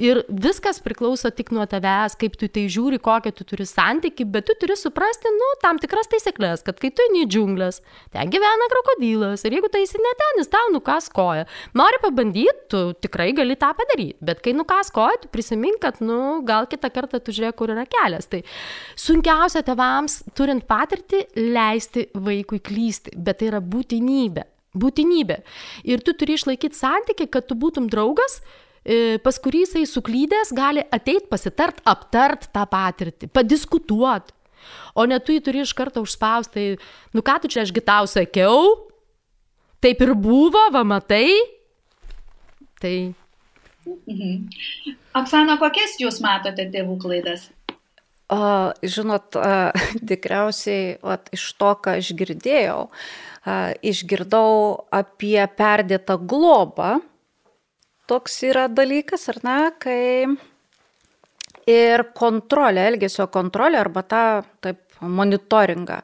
Ir 0.00 0.22
viskas 0.28 0.80
priklauso 0.82 1.30
tik 1.34 1.52
nuo 1.54 1.64
tavęs, 1.70 2.16
kaip 2.18 2.34
tu 2.38 2.48
tai 2.50 2.66
žiūri, 2.72 2.98
kokią 3.02 3.30
tu 3.36 3.46
turi 3.46 3.66
santyki, 3.68 4.26
bet 4.26 4.48
tu 4.48 4.56
turi 4.58 4.76
suprasti, 4.78 5.30
nu, 5.30 5.50
tam 5.62 5.78
tikras 5.82 6.10
taisyklės, 6.10 6.64
kad 6.66 6.80
kai 6.82 6.90
tu 6.90 7.04
eini 7.06 7.24
džiunglės, 7.30 7.80
ten 8.14 8.32
gyvena 8.32 8.68
krokodilas 8.72 9.44
ir 9.46 9.58
jeigu 9.58 9.70
tai 9.72 9.84
esi 9.86 10.00
ne 10.02 10.14
ten, 10.20 10.40
jis 10.42 10.50
tau 10.52 10.72
nukas 10.74 11.06
koją. 11.14 11.46
Nori 11.78 12.00
pabandyti, 12.02 12.56
tu 12.72 12.82
tikrai 13.06 13.30
gali 13.36 13.58
tą 13.60 13.70
padaryti, 13.78 14.18
bet 14.24 14.42
kai 14.44 14.56
nukas 14.56 14.90
koją, 14.94 15.20
tu 15.22 15.30
prisimink, 15.34 15.78
kad, 15.84 16.00
nu, 16.02 16.40
gal 16.46 16.66
kitą 16.70 16.90
kartą 16.94 17.22
tu 17.22 17.34
žiūrėk, 17.34 17.58
kur 17.60 17.74
yra 17.74 17.86
kelias. 17.90 18.26
Tai 18.30 18.42
sunkiausia 18.98 19.62
tevams, 19.66 20.22
turint 20.34 20.66
patirtį, 20.66 21.26
leisti 21.54 22.08
vaikui 22.14 22.58
klysti, 22.64 23.14
bet 23.14 23.40
tai 23.40 23.52
yra 23.52 23.62
būtinybė. 23.62 24.48
Būtinybė. 24.74 25.36
Ir 25.86 26.02
tu 26.02 26.16
turi 26.18 26.34
išlaikyti 26.34 26.74
santyki, 26.74 27.28
kad 27.30 27.46
tu 27.46 27.54
būtum 27.54 27.86
draugas, 27.86 28.40
e, 28.40 28.63
pas 29.24 29.38
kurį 29.40 29.64
jisai 29.64 29.84
suklydęs 29.88 30.52
gali 30.56 30.84
ateit 30.92 31.28
pasitart, 31.30 31.80
aptart 31.88 32.50
tą 32.52 32.66
patirtį, 32.68 33.30
padiskutuot. 33.32 34.32
O 34.96 35.04
ne 35.08 35.18
tu 35.20 35.34
jį 35.34 35.42
turi 35.44 35.64
iš 35.64 35.74
karto 35.76 36.04
užspausti, 36.04 36.52
tai, 36.52 37.10
nu 37.16 37.24
ką 37.24 37.38
tu 37.42 37.50
čia 37.52 37.64
aš 37.64 37.72
gitau 37.74 38.08
sakiau, 38.08 38.86
taip 39.84 40.00
ir 40.04 40.14
buvo, 40.16 40.62
va 40.72 40.84
matai. 40.86 41.28
Tai. 42.80 42.96
Mhm. 43.84 44.48
Oksana, 45.16 45.58
kokias 45.60 45.98
jūs 46.00 46.22
matote 46.24 46.66
tėvų 46.72 46.96
klaidas? 47.02 47.48
O, 48.32 48.72
žinot, 48.80 49.36
a, 49.36 49.72
tikriausiai 50.08 50.96
at, 51.02 51.28
iš 51.36 51.50
to, 51.60 51.74
ką 51.84 51.98
aš 52.00 52.12
girdėjau, 52.16 52.88
a, 53.44 53.58
išgirdau 53.84 54.86
apie 54.94 55.40
perdėtą 55.58 56.16
globą. 56.20 56.96
Toks 58.10 58.42
yra 58.44 58.66
dalykas, 58.68 59.28
ar 59.32 59.38
ne, 59.46 59.58
kai 59.80 60.26
ir 61.70 62.04
kontrolė, 62.16 62.90
elgesio 62.90 63.26
kontrolė 63.32 63.80
arba 63.80 64.02
tą 64.04 64.24
taip 64.64 64.82
monitoringą. 65.00 66.02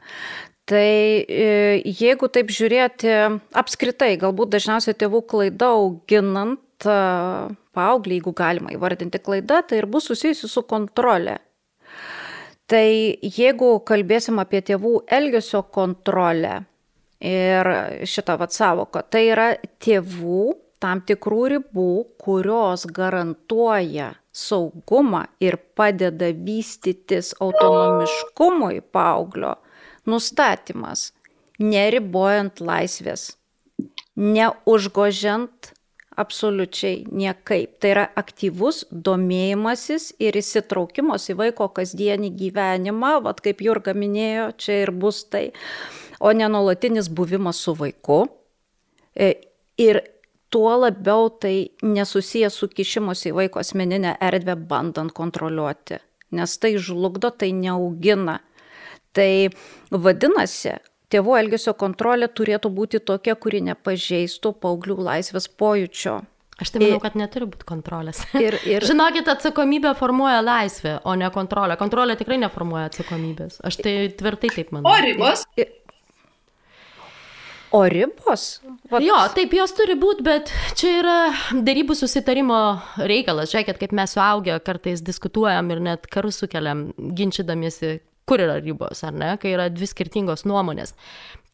Tai 0.71 0.87
e, 0.87 1.83
jeigu 1.85 2.29
taip 2.33 2.53
žiūrėti 2.55 3.13
apskritai, 3.59 4.15
galbūt 4.21 4.53
dažniausiai 4.55 4.97
tėvų 4.97 5.25
klaida 5.29 5.73
auginant 5.75 6.61
paauglį, 6.81 8.21
jeigu 8.21 8.33
galima 8.37 8.73
įvardinti 8.73 9.21
klaidą, 9.21 9.61
tai 9.67 9.83
ir 9.83 9.89
bus 9.91 10.09
susijusi 10.09 10.49
su 10.49 10.63
kontrolė. 10.69 11.37
Tai 12.71 12.87
jeigu 13.21 13.71
kalbėsim 13.87 14.39
apie 14.41 14.63
tėvų 14.63 15.01
elgesio 15.11 15.65
kontrolę 15.75 16.61
ir 17.21 17.71
šitą 18.07 18.39
vat 18.41 18.55
savoką, 18.55 19.03
tai 19.11 19.25
yra 19.33 19.49
tėvų 19.83 20.55
tam 20.81 21.03
tikrų 21.07 21.43
ribų, 21.55 21.93
kurios 22.21 22.87
garantuoja 22.88 24.14
saugumą 24.33 25.27
ir 25.43 25.59
padeda 25.77 26.31
vystytis 26.35 27.35
autonomiškumui 27.40 28.81
paauglio 28.93 29.57
nustatymas. 30.07 31.11
neribojant 31.61 32.61
laisvės, 32.64 33.35
neužgožiant 34.16 35.73
absoliučiai 36.21 37.05
niekaip. 37.12 37.77
Tai 37.81 37.93
yra 37.95 38.07
aktyvus 38.19 38.83
domėjimasis 38.90 40.11
ir 40.21 40.37
įsitraukimas 40.40 41.29
į 41.33 41.38
vaiko 41.40 41.69
kasdienį 41.77 42.33
gyvenimą, 42.37 43.19
vad 43.25 43.40
kaip 43.45 43.62
Jurga 43.64 43.95
minėjo, 43.97 44.51
čia 44.61 44.83
ir 44.85 44.93
bus 44.93 45.23
tai, 45.33 45.51
o 46.21 46.33
ne 46.37 46.49
nuolatinis 46.49 47.09
buvimas 47.09 47.61
su 47.64 47.77
vaiku. 47.79 48.25
E, 49.14 49.33
ir 49.81 50.03
tuo 50.51 50.75
labiau 50.81 51.31
tai 51.31 51.71
nesusijęs 51.83 52.59
su 52.61 52.69
kišimus 52.69 53.25
į 53.31 53.35
vaiko 53.39 53.63
asmeninę 53.63 54.17
erdvę, 54.21 54.57
bandant 54.71 55.15
kontroliuoti, 55.15 56.01
nes 56.37 56.59
tai 56.59 56.75
žlugdo, 56.79 57.31
tai 57.31 57.53
neaugina. 57.57 58.41
Tai 59.17 59.51
vadinasi, 59.91 60.77
tėvų 61.11 61.39
elgesio 61.41 61.75
kontrolė 61.79 62.29
turėtų 62.31 62.71
būti 62.75 63.01
tokia, 63.03 63.35
kuri 63.35 63.63
nepažeistų 63.71 64.55
paauglių 64.63 65.01
laisvės 65.09 65.49
pojūčio. 65.51 66.21
Aš 66.61 66.75
tai 66.75 66.83
manau, 66.83 66.99
kad 67.01 67.15
neturi 67.17 67.47
būti 67.49 67.65
kontrolės. 67.65 68.21
Ir, 68.37 68.59
ir... 68.69 68.85
Žinokit, 68.91 69.29
atsakomybė 69.33 69.95
formuoja 69.97 70.43
laisvę, 70.45 70.99
o 71.09 71.15
ne 71.17 71.31
kontrolę. 71.33 71.79
Kontrolė 71.81 72.19
tikrai 72.21 72.37
neformuoja 72.43 72.91
atsakomybės. 72.91 73.63
Aš 73.65 73.81
tai 73.81 73.95
tvirtai 74.13 74.53
taip 74.53 74.75
manau. 74.77 74.93
O 74.93 74.99
ribos? 75.01 75.47
Ir, 75.57 75.73
O 77.70 77.85
ribos? 77.87 78.59
Vat... 78.90 79.02
Jo, 79.04 79.16
taip 79.35 79.52
jos 79.54 79.72
turi 79.78 79.94
būti, 79.98 80.24
bet 80.26 80.50
čia 80.78 80.90
yra 80.98 81.16
darybų 81.54 81.94
susitarimo 81.94 82.59
reikalas. 82.98 83.52
Žiūrėkit, 83.52 83.78
kaip 83.78 83.94
mes 83.94 84.14
suaugę 84.16 84.56
kartais 84.66 85.02
diskutuojam 85.06 85.70
ir 85.70 85.83
net 85.87 86.09
karus 86.11 86.40
sukeliam, 86.42 86.88
ginčydamiesi, 86.98 88.00
kur 88.26 88.42
yra 88.42 88.59
ribos, 88.59 89.04
ar 89.06 89.14
ne, 89.14 89.37
kai 89.42 89.54
yra 89.54 89.68
dvi 89.70 89.87
skirtingos 89.87 90.42
nuomonės. 90.50 90.96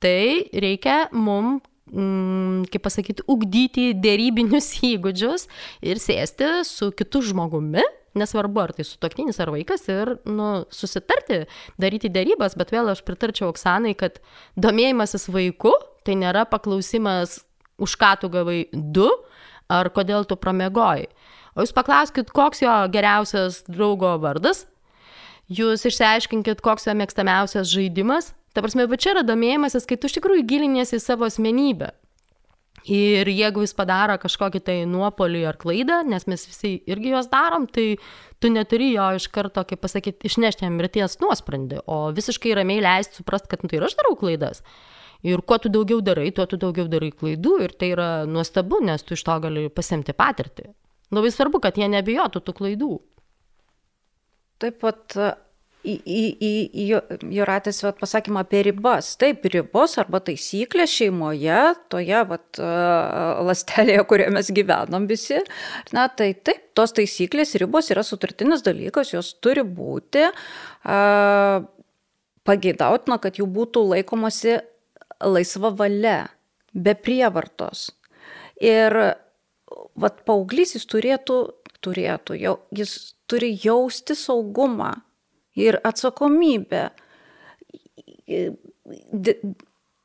Tai 0.00 0.22
reikia 0.56 1.06
mum 1.12 1.58
mm, 1.92 2.66
kaip 2.72 2.84
pasakyti, 2.86 3.26
ugdyti 3.32 3.90
dėrybinius 4.00 4.72
įgūdžius 4.94 5.46
ir 5.84 6.00
sėsti 6.00 6.62
su 6.68 6.90
kitu 6.96 7.20
žmogumi, 7.28 7.84
nesvarbu 8.16 8.62
ar 8.62 8.72
tai 8.72 8.86
su 8.88 8.96
toktinis 9.02 9.36
ar 9.44 9.52
vaikas, 9.52 9.84
ir 9.92 10.14
nu, 10.24 10.64
susitarti, 10.72 11.42
daryti 11.80 12.08
dėrybas, 12.12 12.56
bet 12.56 12.72
vėl 12.72 12.88
aš 12.92 13.04
pritarčiau 13.04 13.50
Oksanai, 13.52 13.92
kad 13.98 14.16
domėjimasis 14.56 15.28
vaiku 15.28 15.74
tai 16.06 16.16
nėra 16.18 16.46
paklausimas, 16.48 17.40
už 17.82 17.96
ką 18.00 18.14
tu 18.22 18.30
gavai 18.32 18.64
du, 18.72 19.08
ar 19.68 19.90
kodėl 19.92 20.24
tu 20.28 20.38
pramegoji. 20.38 21.10
O 21.56 21.64
jūs 21.64 21.74
paklauskit, 21.76 22.30
koks 22.36 22.62
jo 22.62 22.72
geriausias 22.92 23.62
draugo 23.68 24.14
vardas, 24.22 24.64
jūs 25.48 25.86
išsiaiškinkit, 25.88 26.62
koks 26.64 26.88
jo 26.88 26.96
mėgstamiausias 26.98 27.70
žaidimas. 27.72 28.34
Ta 28.56 28.64
prasme, 28.64 28.86
va 28.88 28.96
čia 29.00 29.14
yra 29.14 29.22
domėjimasis, 29.26 29.84
kai 29.88 29.98
tu 30.00 30.08
iš 30.08 30.16
tikrųjų 30.18 30.44
giliniesi 30.48 30.96
į 30.96 31.04
savo 31.04 31.28
asmenybę. 31.28 31.92
Ir 32.86 33.26
jeigu 33.26 33.64
jis 33.64 33.72
padaro 33.74 34.14
kažkokį 34.22 34.60
tai 34.62 34.76
nuopolį 34.86 35.42
ar 35.50 35.56
klaidą, 35.58 36.02
nes 36.06 36.26
mes 36.30 36.44
visi 36.46 36.76
irgi 36.86 37.10
juos 37.10 37.26
darom, 37.32 37.64
tai 37.66 37.96
tu 38.38 38.50
neturi 38.52 38.92
jo 38.92 39.08
iš 39.18 39.26
karto, 39.34 39.64
kaip 39.66 39.80
pasakyti, 39.82 40.28
išnešti 40.28 40.66
jam 40.68 40.76
mirties 40.78 41.18
nuosprendį, 41.18 41.80
o 41.90 42.12
visiškai 42.14 42.54
ramiai 42.54 42.84
leisti 42.84 43.18
suprasti, 43.18 43.50
kad 43.50 43.64
nu, 43.64 43.72
tai 43.72 43.80
ir 43.80 43.88
aš 43.88 43.96
darau 43.98 44.14
klaidas. 44.20 44.62
Ir 45.24 45.40
kuo 45.46 45.58
tu 45.62 45.72
daugiau 45.72 46.02
darai, 46.04 46.28
tuo 46.36 46.44
tu 46.50 46.58
daugiau 46.60 46.90
darai 46.92 47.12
klaidų 47.14 47.56
ir 47.64 47.72
tai 47.78 47.92
yra 47.94 48.10
nuostabu, 48.28 48.82
nes 48.84 49.02
tu 49.06 49.16
iš 49.16 49.24
to 49.26 49.38
gali 49.44 49.68
pasimti 49.72 50.12
patirtį. 50.16 50.68
Labai 51.14 51.30
svarbu, 51.32 51.62
kad 51.62 51.78
jie 51.78 51.88
nebijotų 51.90 52.42
tų 52.42 52.56
klaidų. 52.60 52.92
Taip 54.60 54.80
pat 54.82 55.14
į, 55.86 55.94
į, 55.94 56.22
į, 56.42 56.50
į 56.82 56.84
Juratės 57.36 57.80
pasakymą 58.00 58.42
apie 58.44 58.62
ribas. 58.66 59.12
Taip, 59.20 59.44
ribos 59.52 59.96
arba 60.02 60.20
taisyklės 60.24 60.92
šeimoje, 60.96 61.60
toje 61.92 62.22
vat, 62.30 62.60
lastelėje, 63.46 64.04
kurioje 64.10 64.34
mes 64.34 64.52
gyvenom 64.56 65.08
visi. 65.10 65.40
Na, 65.96 66.08
tai 66.08 66.32
taip, 66.34 66.70
tos 66.76 66.94
taisyklės, 66.96 67.54
ribos 67.62 67.92
yra 67.94 68.04
sutartinis 68.06 68.64
dalykas, 68.66 69.14
jos 69.14 69.34
turi 69.44 69.64
būti. 69.66 70.26
Pageidautina, 72.46 73.20
kad 73.22 73.38
jų 73.40 73.48
būtų 73.50 73.84
laikomasi 73.94 74.58
laisva 75.24 75.70
valia, 75.76 76.26
be 76.72 76.94
prievartos. 76.94 77.90
Ir 78.60 78.94
vat, 79.96 80.22
paauglys 80.28 80.76
jis 80.76 80.86
turėtų, 80.88 81.38
turėtų, 81.84 82.36
jau, 82.40 82.56
jis 82.74 82.96
turi 83.30 83.52
jausti 83.62 84.16
saugumą 84.18 84.92
ir 85.58 85.80
atsakomybę. 85.84 86.90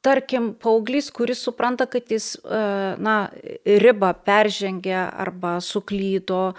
Tarkim, 0.02 0.48
paauglys, 0.58 1.12
kuris 1.14 1.44
supranta, 1.46 1.86
kad 1.86 2.10
jis 2.10 2.34
e, 2.42 2.62
na, 2.98 3.16
ribą 3.84 4.10
peržengė 4.26 4.96
arba 4.98 5.60
suklydo, 5.62 6.56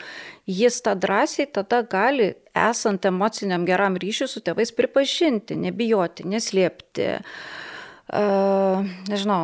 jis 0.47 0.79
tą 0.87 0.95
drąsiai 1.03 1.49
tada 1.51 1.81
gali, 1.83 2.29
esant 2.55 3.09
emociniam 3.11 3.67
geram 3.67 3.99
ryšiui 3.99 4.31
su 4.31 4.45
tėvais, 4.47 4.71
pripažinti, 4.79 5.59
nebijoti, 5.59 6.29
neslėpti, 6.31 7.09
e, 7.17 7.19
nežinau, 8.13 9.41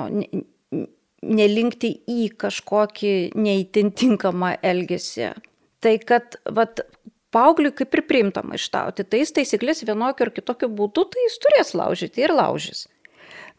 nelinkti 1.22 1.92
į 2.09 2.28
kažkokį 2.38 3.14
neįtintinkamą 3.38 4.54
elgesį. 4.66 5.33
Tai 5.83 5.94
kad 6.07 6.37
vat, 6.54 6.83
paaugliui 7.35 7.74
kaip 7.76 7.94
ir 7.94 8.04
priimta 8.09 8.42
maištauti. 8.46 9.07
Tai 9.07 9.22
jis 9.22 9.35
taisyklės 9.37 9.85
vienokiu 9.87 10.26
ar 10.26 10.35
kitokiu 10.35 10.70
būdu, 10.72 11.09
tai 11.12 11.26
jis 11.26 11.40
turės 11.44 11.74
laužyti 11.76 12.24
ir 12.24 12.35
laužys. 12.35 12.87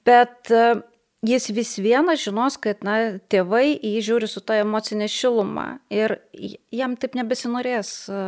Bet 0.07 0.51
e, 0.53 0.81
jis 1.27 1.49
vis 1.55 1.75
viena 1.81 2.15
žinos, 2.19 2.57
kad 2.61 2.83
na, 2.87 3.19
tėvai 3.31 3.75
į 3.75 3.95
jį 3.97 4.05
žiūri 4.09 4.29
su 4.31 4.43
ta 4.43 4.59
emocinė 4.63 5.09
šiluma 5.11 5.67
ir 5.93 6.17
jam 6.73 6.95
taip 6.99 7.17
nebesinorės 7.19 7.91
e, 8.11 8.21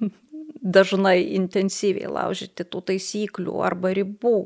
dažnai 0.76 1.18
intensyviai 1.38 2.10
laužyti 2.10 2.66
tų 2.68 2.84
taisyklių 2.92 3.62
arba 3.64 3.94
ribų. 3.96 4.38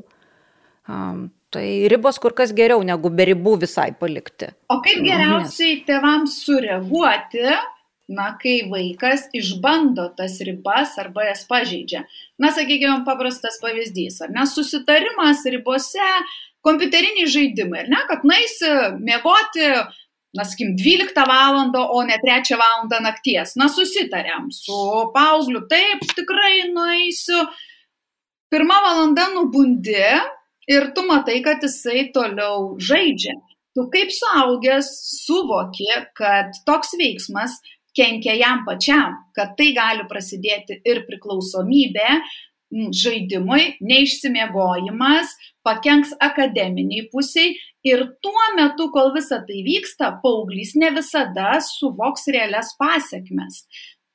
Tai 1.54 1.66
ribos 1.92 2.18
kur 2.18 2.34
kas 2.34 2.50
geriau 2.56 2.82
negu 2.82 3.12
be 3.14 3.28
ribų 3.30 3.54
visai 3.62 3.92
palikti. 3.98 4.50
O 4.72 4.80
kaip 4.82 5.04
geriausiai 5.06 5.78
tėvams 5.86 6.40
sureaguoti, 6.42 7.44
na, 8.10 8.32
kai 8.40 8.56
vaikas 8.70 9.28
išbando 9.36 10.08
tas 10.18 10.36
ribas 10.44 10.96
arba 11.00 11.28
jas 11.28 11.44
pažeidžia. 11.48 12.04
Na, 12.42 12.50
sakykime, 12.52 13.04
paprastas 13.06 13.60
pavyzdys, 13.62 14.20
ar 14.26 14.32
ne, 14.34 14.48
susitarimas 14.50 15.44
ribose, 15.48 16.08
kompiuteriniai 16.64 17.30
žaidimai, 17.30 17.84
ar 17.84 17.92
ne, 17.92 18.02
kad 18.10 18.26
naisi 18.28 18.72
mėgoti, 18.98 19.70
na, 20.34 20.44
sakykim, 20.48 20.74
12 20.80 21.26
val. 21.30 21.60
o 21.86 22.02
ne 22.02 22.18
3 22.24 22.58
val. 22.60 22.88
nakties. 23.06 23.54
Na, 23.60 23.70
susitarėm 23.72 24.50
su 24.52 24.80
paaugliu, 25.14 25.64
taip, 25.70 26.02
tikrai 26.18 26.72
nueisiu. 26.72 27.46
Pirmą 28.52 28.76
valandą 28.84 29.30
nubundi 29.34 30.02
ir 30.70 30.90
tu 30.96 31.04
matai, 31.08 31.40
kad 31.44 31.62
jisai 31.64 32.10
toliau 32.14 32.74
žaidžia. 32.78 33.36
Tu 33.74 33.86
kaip 33.90 34.12
suaugęs 34.14 34.88
suvoki, 35.26 35.88
kad 36.14 36.54
toks 36.66 36.94
veiksmas 36.98 37.58
kenkia 37.94 38.34
jam 38.38 38.64
pačiam, 38.66 39.16
kad 39.34 39.56
tai 39.58 39.72
gali 39.74 40.06
prasidėti 40.10 40.80
ir 40.86 41.02
priklausomybė 41.08 42.20
žaidimui, 42.74 43.76
neišsimiegojimas, 43.86 45.34
pakenks 45.66 46.14
akademiniai 46.22 47.06
pusiai 47.12 47.54
ir 47.86 48.02
tuo 48.24 48.46
metu, 48.56 48.88
kol 48.94 49.12
visa 49.14 49.40
tai 49.46 49.62
vyksta, 49.66 50.16
paauglys 50.22 50.74
ne 50.80 50.90
visada 50.96 51.58
suvoks 51.62 52.26
realias 52.34 52.74
pasiekmes. 52.80 53.64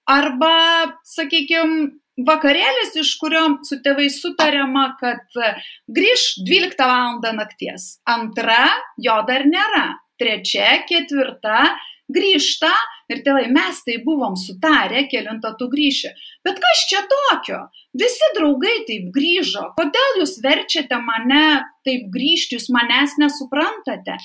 Arba, 0.10 0.96
sakykime, 1.06 1.92
vakarėlis, 2.28 2.96
iš 3.00 3.16
kurio 3.22 3.46
su 3.68 3.80
tėvais 3.84 4.20
sutariama, 4.22 4.94
kad 5.00 5.40
grįž 5.88 6.26
12 6.48 6.86
val. 6.90 7.20
nakties. 7.36 8.00
Antra, 8.08 8.68
jo 8.98 9.20
dar 9.28 9.46
nėra. 9.48 10.00
Trečia, 10.20 10.82
ketvirta, 10.84 11.78
grįžta 12.12 12.72
ir 13.10 13.22
tėvai, 13.26 13.46
mes 13.54 13.80
tai 13.86 14.00
buvom 14.04 14.36
sutarę, 14.40 15.06
kelintą 15.12 15.54
tu 15.60 15.70
grįši. 15.72 16.12
Bet 16.46 16.60
kas 16.60 16.82
čia 16.90 17.06
tokio? 17.08 17.62
Visi 17.98 18.28
draugai 18.36 18.82
taip 18.90 19.08
grįžo. 19.16 19.70
Kodėl 19.80 20.20
jūs 20.22 20.38
verčiate 20.44 21.00
mane 21.04 21.46
taip 21.88 22.10
grįžti, 22.14 22.60
jūs 22.60 22.70
manęs 22.74 23.16
nesuprantate? 23.22 24.20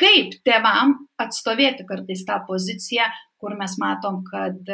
Kaip 0.00 0.36
tėvam 0.44 0.94
atstovėti 1.20 1.84
kartais 1.88 2.22
tą 2.28 2.38
poziciją, 2.46 3.08
kur 3.40 3.56
mes 3.58 3.76
matom, 3.80 4.20
kad 4.28 4.72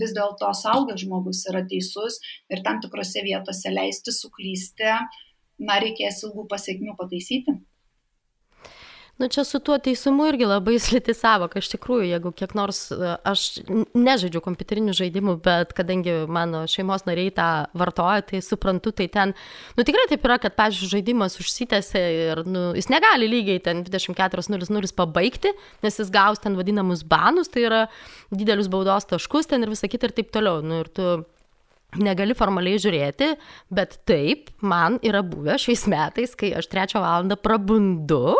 vis 0.00 0.12
dėlto 0.16 0.50
saugęs 0.54 1.02
žmogus 1.02 1.44
yra 1.50 1.64
teisus 1.70 2.20
ir 2.52 2.62
tam 2.66 2.80
tikrose 2.82 3.24
vietose 3.26 3.72
leisti 3.72 4.14
suklysti, 4.14 4.92
na, 5.66 5.80
reikės 5.82 6.22
ilgų 6.26 6.46
pasiekmių 6.52 6.96
pataisyti. 6.98 7.56
Nu, 9.18 9.28
čia 9.28 9.44
su 9.44 9.58
tuo 9.64 9.78
teisumu 9.78 10.26
irgi 10.28 10.44
labai 10.44 10.74
sliti 10.76 11.14
savoka. 11.16 11.56
Iš 11.62 11.70
tikrųjų, 11.72 12.04
jeigu 12.10 12.32
kiek 12.36 12.50
nors, 12.58 12.82
e, 12.92 13.14
aš 13.24 13.44
nežaidžiu 13.96 14.42
kompiuterinių 14.44 14.92
žaidimų, 14.98 15.38
bet 15.44 15.72
kadangi 15.78 16.18
mano 16.28 16.66
šeimos 16.68 17.06
nariai 17.08 17.32
tą 17.32 17.46
vartoja, 17.72 18.26
tai 18.28 18.42
suprantu, 18.44 18.92
tai 18.92 19.06
ten, 19.12 19.32
nu 19.78 19.86
tikrai 19.88 20.04
taip 20.10 20.26
yra, 20.28 20.36
kad, 20.42 20.52
pavyzdžiui, 20.58 20.90
žaidimas 20.98 21.38
užsitęsia 21.40 22.02
ir, 22.12 22.42
nu, 22.44 22.66
jis 22.76 22.90
negali 22.92 23.30
lygiai 23.32 23.62
ten 23.64 23.80
24.00 23.88 24.92
pabaigti, 25.00 25.54
nes 25.86 25.96
jis 25.96 26.12
gaus 26.12 26.44
ten 26.44 26.60
vadinamus 26.60 27.00
banus, 27.00 27.48
tai 27.48 27.64
yra 27.70 27.80
didelius 28.28 28.68
baudos 28.68 29.08
taškus 29.08 29.48
ten 29.48 29.64
ir 29.64 29.72
visą 29.72 29.88
kitą 29.88 30.10
ir 30.10 30.16
taip 30.20 30.28
toliau. 30.36 30.60
Nu, 30.60 30.84
ir 30.84 30.92
tu 30.92 31.22
negali 32.02 32.34
formaliai 32.36 32.80
žiūrėti, 32.82 33.32
bet 33.74 33.98
taip, 34.08 34.50
man 34.60 34.98
yra 35.06 35.22
buvę 35.26 35.56
šiais 35.60 35.86
metais, 35.90 36.34
kai 36.38 36.52
aš 36.58 36.68
trečią 36.72 37.02
valandą 37.02 37.38
prabundu, 37.40 38.36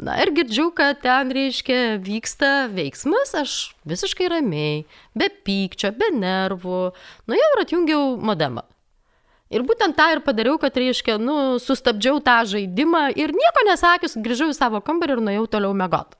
na 0.00 0.18
ir 0.22 0.32
girdžiu, 0.36 0.70
kad 0.76 1.02
ten, 1.04 1.32
reiškia, 1.34 1.98
vyksta 2.04 2.52
veiksmas, 2.72 3.34
aš 3.38 3.58
visiškai 3.88 4.30
ramiai, 4.34 4.82
be 5.18 5.30
pykčio, 5.46 5.92
be 5.96 6.12
nervų, 6.16 6.82
nu 7.28 7.38
jau 7.38 7.52
ir 7.56 7.64
atjungiau 7.64 8.16
modemą. 8.20 8.66
Ir 9.48 9.64
būtent 9.64 9.96
tą 9.96 10.10
ir 10.12 10.20
padariau, 10.24 10.58
kad, 10.60 10.76
reiškia, 10.76 11.16
nu, 11.22 11.56
sustabdžiau 11.62 12.20
tą 12.24 12.42
žaidimą 12.50 13.08
ir 13.16 13.32
nieko 13.32 13.64
nesakius, 13.70 14.18
grįžau 14.20 14.50
į 14.52 14.56
savo 14.58 14.82
kambarį 14.84 15.16
ir 15.16 15.22
nuėjau 15.24 15.46
toliau 15.56 15.76
mėgoti. 15.76 16.18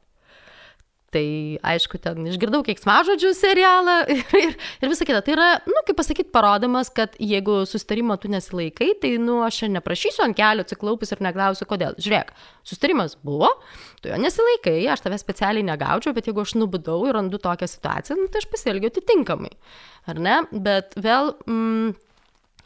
Tai 1.08 1.24
aišku, 1.64 1.96
ten 2.04 2.26
išgirdau 2.28 2.60
keiksmažodžių 2.66 3.30
serialą 3.32 3.94
ir, 4.12 4.18
ir, 4.36 4.56
ir 4.82 4.90
visą 4.92 5.06
kitą. 5.08 5.22
Tai 5.24 5.32
yra, 5.38 5.46
nu, 5.64 5.80
kaip 5.86 5.96
pasakyti, 5.96 6.28
parodymas, 6.34 6.90
kad 6.92 7.14
jeigu 7.16 7.62
sustarimo 7.68 8.18
tu 8.20 8.28
nesilaikai, 8.28 8.90
tai, 9.00 9.14
nu, 9.22 9.38
aš 9.46 9.62
čia 9.62 9.70
neprašysiu 9.72 10.26
ant 10.26 10.36
kelio 10.36 10.66
atsiklaupus 10.66 11.14
ir 11.14 11.22
neklausiu, 11.24 11.64
kodėl. 11.70 11.96
Žiūrėk, 11.96 12.34
sustarimas 12.68 13.16
buvo, 13.24 13.54
tu 14.02 14.12
jo 14.12 14.18
nesilaikai, 14.20 14.82
aš 14.92 15.06
tave 15.06 15.16
specialiai 15.22 15.64
negaučiau, 15.70 16.12
bet 16.16 16.28
jeigu 16.28 16.44
aš 16.44 16.58
nubudau 16.60 17.00
ir 17.08 17.16
randu 17.16 17.40
tokią 17.40 17.70
situaciją, 17.72 18.18
nu, 18.20 18.28
tai 18.28 18.44
aš 18.44 18.50
pasielgiu 18.52 18.92
atitinkamai. 18.92 19.54
Ar 20.12 20.20
ne? 20.20 20.42
Bet 20.52 20.92
vėl... 21.00 21.32
Mm, 21.48 21.96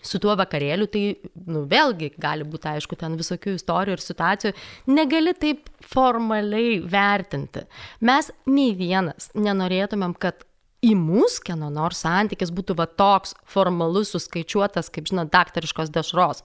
su 0.02 0.20
tuo 0.22 0.34
vakarėliu, 0.38 0.88
tai 0.90 1.02
nu, 1.46 1.64
vėlgi 1.70 2.12
gali 2.20 2.46
būti, 2.48 2.70
aišku, 2.74 2.98
ten 3.00 3.16
visokių 3.20 3.56
istorijų 3.58 3.96
ir 3.96 4.04
situacijų, 4.04 4.54
negali 4.90 5.34
taip 5.38 5.70
formaliai 5.92 6.80
vertinti. 6.82 7.64
Mes 8.04 8.32
nei 8.50 8.74
vienas 8.78 9.30
nenorėtumėm, 9.38 10.16
kad 10.18 10.44
į 10.82 10.96
mūsų 10.98 11.46
kieno 11.46 11.70
nors 11.72 12.02
santykis 12.02 12.50
būtų 12.54 12.76
va 12.80 12.88
toks 12.90 13.36
formalus, 13.48 14.12
suskaičiuotas, 14.16 14.90
kaip 14.92 15.10
žinot, 15.10 15.30
daktariškos 15.32 15.92
dešros. 15.94 16.42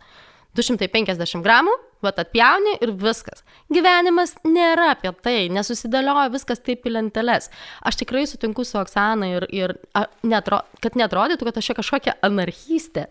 250 0.55 1.43
gramų, 1.45 1.73
va 2.03 2.11
atpjauni 2.13 2.75
ir 2.83 2.91
viskas. 2.97 3.43
Gyvenimas 3.73 4.35
nėra 4.45 4.91
apie 4.93 5.11
tai, 5.23 5.47
nesusidėlioja 5.53 6.29
viskas 6.33 6.61
taip 6.63 6.85
į 6.85 6.93
lenteles. 6.93 7.49
Aš 7.85 7.99
tikrai 8.03 8.25
sutinku 8.29 8.65
su 8.67 8.77
Oksana 8.79 9.29
ir, 9.31 9.47
ir 9.53 9.73
a, 9.97 10.05
netro, 10.27 10.61
kad 10.83 10.97
netrodytų, 10.99 11.47
kad 11.47 11.59
aš 11.59 11.71
čia 11.71 11.77
kažkokia 11.79 12.15
anarchistė. 12.25 13.07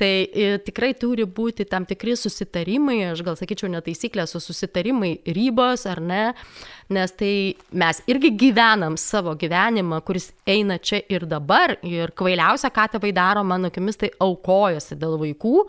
Tai 0.00 0.10
ir, 0.24 0.58
tikrai 0.64 0.92
turi 0.98 1.26
būti 1.28 1.66
tam 1.68 1.86
tikri 1.88 2.16
susitarimai, 2.18 2.98
aš 3.12 3.24
gal 3.26 3.36
sakyčiau 3.38 3.70
netaisyklės, 3.72 4.34
o 4.36 4.42
susitarimai 4.42 5.18
ribos 5.36 5.84
ar 5.90 6.00
ne, 6.04 6.22
nes 6.90 7.12
tai 7.16 7.34
mes 7.76 8.00
irgi 8.10 8.32
gyvenam 8.40 8.96
savo 9.00 9.36
gyvenimą, 9.38 10.00
kuris 10.06 10.30
eina 10.48 10.80
čia 10.80 11.02
ir 11.12 11.28
dabar. 11.28 11.76
Ir 11.86 12.14
kvailiausia, 12.16 12.72
ką 12.72 12.88
tėvai 12.96 13.12
daro, 13.16 13.44
mano 13.46 13.68
akimis, 13.70 14.00
tai 14.00 14.10
aukojasi 14.20 14.98
dėl 15.00 15.20
vaikų 15.20 15.68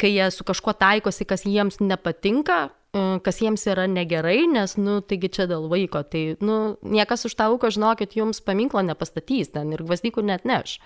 kai 0.00 0.12
jie 0.14 0.28
su 0.32 0.44
kažkuo 0.48 0.74
taikosi, 0.80 1.26
kas 1.28 1.44
jiems 1.44 1.80
nepatinka, 1.84 2.58
e, 2.96 3.02
kas 3.24 3.40
jiems 3.42 3.66
yra 3.70 3.84
negerai, 3.90 4.46
nes, 4.50 4.76
nu, 4.80 4.98
taigi 5.04 5.30
čia 5.36 5.46
dėl 5.50 5.68
vaiko, 5.70 6.02
tai, 6.08 6.22
nu, 6.44 6.56
niekas 6.80 7.26
už 7.28 7.36
tą 7.38 7.50
auką, 7.52 7.70
žinokit, 7.74 8.16
jums 8.18 8.40
paminklo 8.44 8.82
nepastatys 8.86 9.52
ten 9.54 9.74
ir 9.76 9.84
gvazdykų 9.84 10.24
net 10.26 10.48
neš. 10.48 10.78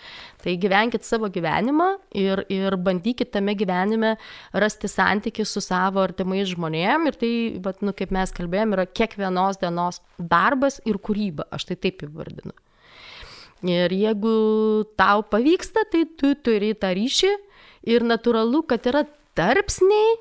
Tai 0.43 0.57
gyvenkit 0.61 1.07
savo 1.07 1.31
gyvenimą 1.33 1.89
ir, 2.19 2.45
ir 2.53 2.77
bandykit 2.77 3.33
tame 3.37 3.55
gyvenime 3.59 4.17
rasti 4.53 4.91
santykių 4.91 5.47
su 5.49 5.63
savo 5.65 6.03
artimais 6.05 6.51
žmonėm 6.51 7.09
ir 7.11 7.19
tai, 7.23 7.33
bet, 7.65 7.83
nu, 7.87 7.95
kaip 7.97 8.15
mes 8.15 8.35
kalbėjom, 8.35 8.77
yra 8.77 8.89
kiekvienos 8.91 9.63
dienos 9.63 10.03
darbas 10.19 10.83
ir 10.85 10.99
kūryba, 10.99 11.49
aš 11.55 11.71
tai 11.71 11.81
taip 11.87 12.07
įvardinu. 12.09 12.55
Ir 13.65 13.93
jeigu 13.97 14.31
tau 14.99 15.23
pavyksta, 15.25 15.87
tai 15.89 16.03
tu 16.21 16.35
turi 16.45 16.75
tą 16.77 16.91
ryšį 16.99 17.31
ir 17.87 18.05
natūralu, 18.07 18.65
kad 18.69 18.87
yra 18.91 19.05
tarpsniai, 19.39 20.17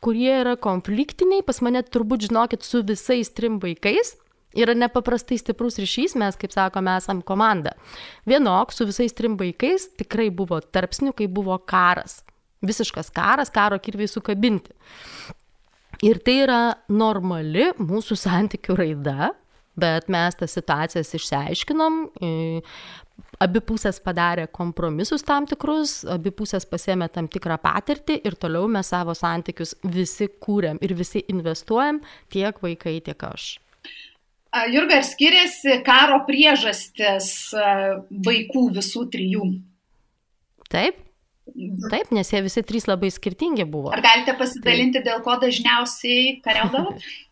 kurie 0.00 0.32
yra 0.40 0.56
konfliktiniai, 0.60 1.44
pas 1.44 1.60
mane 1.64 1.82
turbūt 1.84 2.28
žinokit 2.28 2.64
su 2.64 2.82
visais 2.86 3.32
trim 3.36 3.60
vaikais. 3.62 4.16
Yra 4.58 4.74
nepaprastai 4.74 5.36
stiprus 5.38 5.76
ryšys, 5.78 6.16
mes, 6.18 6.34
kaip 6.38 6.50
sakome, 6.50 6.96
esam 6.98 7.20
komanda. 7.22 7.76
Vienok 8.26 8.72
su 8.74 8.86
visais 8.88 9.14
trim 9.14 9.36
vaikais 9.38 9.92
tikrai 10.00 10.26
buvo 10.34 10.58
tarpsnių, 10.58 11.12
kai 11.14 11.28
buvo 11.30 11.54
karas. 11.70 12.24
Visiškas 12.66 13.12
karas, 13.14 13.52
karo 13.54 13.78
kirviai 13.78 14.10
sukabinti. 14.10 14.74
Ir 16.02 16.18
tai 16.24 16.40
yra 16.46 16.60
normali 16.90 17.70
mūsų 17.78 18.16
santykių 18.18 18.76
raida, 18.80 19.30
bet 19.80 20.10
mes 20.12 20.36
tas 20.40 20.56
situacijas 20.56 21.14
išsiaiškinom, 21.16 22.00
abi 23.40 23.62
pusės 23.64 24.00
padarė 24.02 24.46
kompromisus 24.52 25.24
tam 25.26 25.46
tikrus, 25.48 26.00
abi 26.08 26.32
pusės 26.34 26.66
pasėmė 26.68 27.10
tam 27.12 27.28
tikrą 27.30 27.58
patirtį 27.62 28.20
ir 28.26 28.36
toliau 28.40 28.68
mes 28.70 28.90
savo 28.92 29.14
santykius 29.16 29.76
visi 29.84 30.28
kūrėm 30.28 30.80
ir 30.84 30.94
visi 30.98 31.24
investuojam, 31.32 32.00
tiek 32.32 32.60
vaikai, 32.62 32.98
tiek 33.04 33.26
aš. 33.30 33.52
Jurga, 34.70 34.98
ar 34.98 35.06
skiriasi 35.06 35.78
karo 35.86 36.24
priežastis 36.26 37.30
vaikų 38.10 38.64
visų 38.80 39.06
trijų? 39.12 39.46
Taip. 40.70 40.98
Taip, 41.90 42.10
nes 42.14 42.28
jie 42.30 42.42
visi 42.44 42.62
trys 42.66 42.86
labai 42.86 43.10
skirtingi 43.10 43.64
buvo. 43.66 43.90
Ar 43.94 44.02
galite 44.04 44.36
pasidalinti, 44.38 45.00
Taip. 45.00 45.06
dėl 45.08 45.22
ko 45.24 45.34
dažniausiai 45.42 46.38
kariaudavot? 46.44 47.02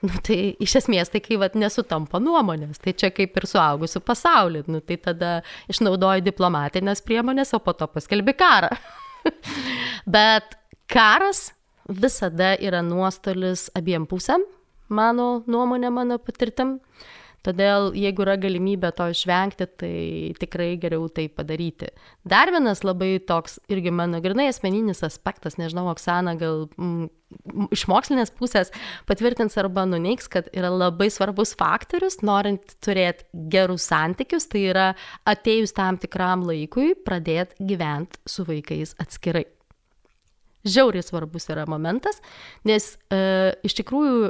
Nu, 0.00 0.16
tai 0.24 0.54
iš 0.64 0.78
esmės 0.80 1.10
tai 1.12 1.20
kai 1.20 1.36
vat, 1.40 1.56
nesutampa 1.60 2.20
nuomonės, 2.22 2.78
tai 2.80 2.94
čia 2.96 3.10
kaip 3.12 3.34
ir 3.36 3.46
suaugusių 3.50 4.00
pasaulį, 4.00 4.62
nu, 4.72 4.80
tai 4.80 4.96
tada 5.02 5.32
išnaudoji 5.72 6.24
diplomatinės 6.24 7.04
priemonės, 7.04 7.52
o 7.56 7.60
po 7.60 7.74
to 7.76 7.88
paskelbi 7.92 8.32
karą. 8.38 8.70
Bet 10.14 10.56
karas 10.88 11.50
visada 11.84 12.54
yra 12.56 12.80
nuostolis 12.86 13.68
abiem 13.76 14.06
pusėm, 14.08 14.46
mano 14.88 15.42
nuomonė, 15.50 15.92
mano 15.92 16.16
patirtim. 16.22 16.78
Todėl, 17.46 17.94
jeigu 17.96 18.24
yra 18.26 18.34
galimybė 18.36 18.90
to 18.96 19.06
išvengti, 19.14 19.66
tai 19.80 19.94
tikrai 20.36 20.74
geriau 20.80 21.06
tai 21.08 21.24
padaryti. 21.32 21.88
Dar 22.28 22.52
vienas 22.52 22.82
labai 22.84 23.14
toks, 23.24 23.56
irgi 23.72 23.92
mano 23.94 24.20
grinai 24.20 24.50
asmeninis 24.50 25.00
aspektas, 25.06 25.56
nežinau, 25.56 25.86
Oksana 25.88 26.34
gal 26.40 26.66
mm, 26.76 27.08
iš 27.72 27.86
mokslinės 27.88 28.32
pusės 28.36 28.72
patvirtins 29.08 29.56
arba 29.60 29.86
nuneiks, 29.88 30.28
kad 30.28 30.50
yra 30.52 30.68
labai 30.68 31.08
svarbus 31.12 31.54
faktorius, 31.56 32.20
norint 32.26 32.76
turėti 32.84 33.24
gerus 33.52 33.88
santykius, 33.88 34.50
tai 34.50 34.66
yra 34.74 34.90
atėjus 35.24 35.72
tam 35.76 35.96
tikram 36.02 36.44
laikui 36.44 36.92
pradėti 37.06 37.70
gyventi 37.72 38.20
su 38.28 38.44
vaikais 38.48 38.92
atskirai. 39.00 39.46
Žiauriai 40.68 41.04
svarbus 41.06 41.48
yra 41.48 41.64
momentas, 41.64 42.20
nes 42.68 42.92
e, 43.08 43.20
iš 43.64 43.80
tikrųjų 43.80 44.28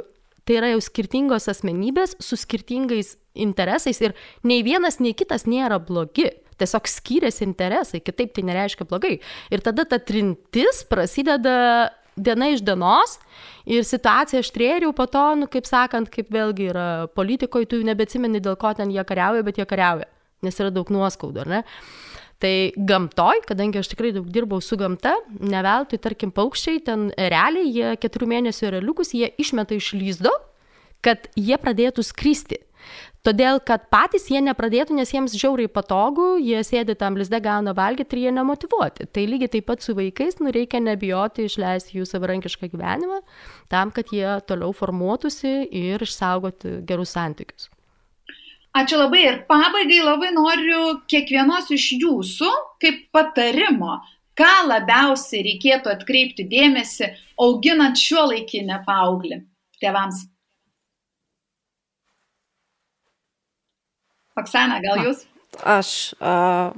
tai 0.51 0.59
yra 0.59 0.73
jau 0.73 0.81
skirtingos 0.83 1.47
asmenybės 1.47 2.17
su 2.19 2.35
skirtingais 2.35 3.15
interesais 3.39 4.01
ir 4.03 4.11
nei 4.43 4.65
vienas, 4.67 4.99
nei 4.99 5.15
kitas 5.15 5.47
nėra 5.47 5.79
blogi. 5.79 6.27
Tiesiog 6.59 6.89
skiriasi 6.91 7.45
interesai, 7.47 8.03
kitaip 8.03 8.35
tai 8.35 8.43
nereiškia 8.45 8.85
blogai. 8.85 9.15
Ir 9.49 9.63
tada 9.65 9.85
ta 9.87 9.97
trintis 9.97 10.83
prasideda 10.85 11.89
diena 12.19 12.51
iš 12.51 12.61
dienos 12.67 13.15
ir 13.65 13.87
situacija 13.87 14.43
aštrėja 14.43 14.81
ir 14.81 14.85
jau 14.89 14.91
po 14.93 15.07
to, 15.09 15.23
nu, 15.39 15.47
kaip 15.49 15.65
sakant, 15.65 16.11
kaip 16.11 16.29
vėlgi 16.35 16.67
yra 16.73 16.87
politikoje, 17.15 17.69
tu 17.71 17.79
jau 17.79 17.87
nebetsimeni, 17.87 18.43
dėl 18.43 18.59
ko 18.59 18.75
ten 18.77 18.91
jie 18.93 19.01
kariauja, 19.07 19.47
bet 19.47 19.57
jie 19.57 19.65
kariauja, 19.65 20.09
nes 20.45 20.61
yra 20.61 20.73
daug 20.75 20.91
nuoskaudų, 20.93 21.45
ar 21.45 21.53
ne? 21.55 21.63
Tai 22.41 22.53
gamtoj, 22.89 23.43
kadangi 23.45 23.77
aš 23.83 23.91
tikrai 23.91 24.09
daug 24.15 24.25
dirbau 24.33 24.57
su 24.65 24.73
gamta, 24.79 25.13
ne 25.45 25.61
veltui, 25.61 25.99
tarkim, 26.01 26.31
paukščiai 26.33 26.79
ten 26.87 27.11
realiai, 27.13 27.69
jie 27.69 27.91
keturių 28.01 28.31
mėnesių 28.31 28.71
realiukus, 28.77 29.13
jie 29.13 29.29
išmeta 29.41 29.77
iš 29.77 29.91
lyzdo, 29.93 30.31
kad 31.05 31.29
jie 31.37 31.57
pradėtų 31.61 32.05
skristi. 32.05 32.57
Todėl, 33.21 33.59
kad 33.61 33.83
patys 33.93 34.25
jie 34.33 34.39
nepradėtų, 34.41 34.95
nes 34.97 35.11
jiems 35.13 35.35
žiauriai 35.37 35.69
patogu, 35.69 36.39
jie 36.41 36.63
sėdi 36.65 36.95
tam 36.97 37.19
lizde, 37.19 37.37
gauna 37.45 37.75
valgyti 37.77 38.17
ir 38.17 38.23
jie 38.23 38.31
nemotivuoti. 38.33 39.05
Tai 39.13 39.25
lygiai 39.29 39.51
taip 39.57 39.67
pat 39.69 39.85
su 39.85 39.93
vaikais, 39.97 40.39
nu 40.41 40.49
reikia 40.55 40.81
nebijoti 40.81 41.45
išleisti 41.45 41.99
jų 41.99 42.07
savarankišką 42.09 42.71
gyvenimą, 42.73 43.21
tam, 43.69 43.93
kad 43.93 44.09
jie 44.09 44.25
toliau 44.49 44.73
formuotųsi 44.73 45.53
ir 45.69 46.01
išsaugoti 46.01 46.79
gerus 46.89 47.13
santykius. 47.13 47.69
Ačiū 48.71 49.01
labai 49.01 49.21
ir 49.27 49.37
pabaigai 49.49 49.99
labai 49.99 50.29
noriu 50.31 50.81
kiekvienos 51.11 51.67
iš 51.75 51.89
jūsų 51.99 52.49
kaip 52.79 53.01
patarimo, 53.11 53.97
ką 54.39 54.51
labiausiai 54.69 55.43
reikėtų 55.49 55.91
atkreipti 55.91 56.45
dėmesį, 56.47 57.09
auginant 57.43 57.99
šio 57.99 58.29
laikinę 58.31 58.77
paauglį 58.85 59.41
tėvams. 59.83 60.23
Oksana, 64.39 64.79
gal 64.79 65.01
jūs? 65.03 65.25
A, 65.59 65.81
aš 65.81 65.89
uh, 66.23 66.71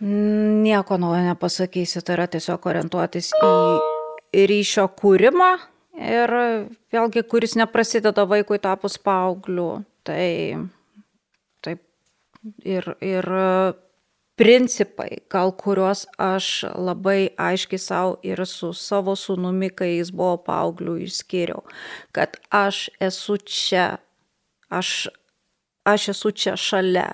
nieko 0.00 0.96
naujo 0.96 1.20
nepasakysiu, 1.26 2.00
tai 2.00 2.16
yra 2.16 2.26
tiesiog 2.32 2.70
orientuotis 2.72 3.34
į 3.36 4.46
ryšio 4.48 4.86
kūrimą 4.96 5.50
ir 6.00 6.32
vėlgi, 6.92 7.26
kuris 7.28 7.56
neprasideda 7.60 8.24
vaikui 8.28 8.56
tapus 8.64 8.96
paaugliu. 8.96 9.84
Tai 10.06 10.26
taip 11.66 11.82
ir, 12.62 12.86
ir 13.02 13.26
principai, 14.36 15.22
gal 15.32 15.52
kuriuos 15.56 16.04
aš 16.20 16.48
labai 16.76 17.32
aiškiai 17.40 17.80
savo 17.80 18.16
ir 18.22 18.44
su 18.46 18.72
savo 18.76 19.16
sunumi, 19.16 19.70
kai 19.72 19.96
jis 19.96 20.12
buvo 20.12 20.36
paaugliu, 20.48 20.98
išskiriau, 21.06 21.64
kad 22.12 22.36
aš 22.52 22.86
esu 23.00 23.38
čia, 23.40 23.86
aš, 24.68 25.08
aš 25.88 26.10
esu 26.14 26.32
čia 26.36 26.56
šalia, 26.60 27.08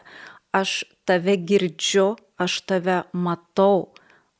aš 0.52 0.82
tave 1.06 1.38
girdžiu, 1.38 2.16
aš 2.42 2.60
tave 2.66 3.02
matau, 3.12 3.92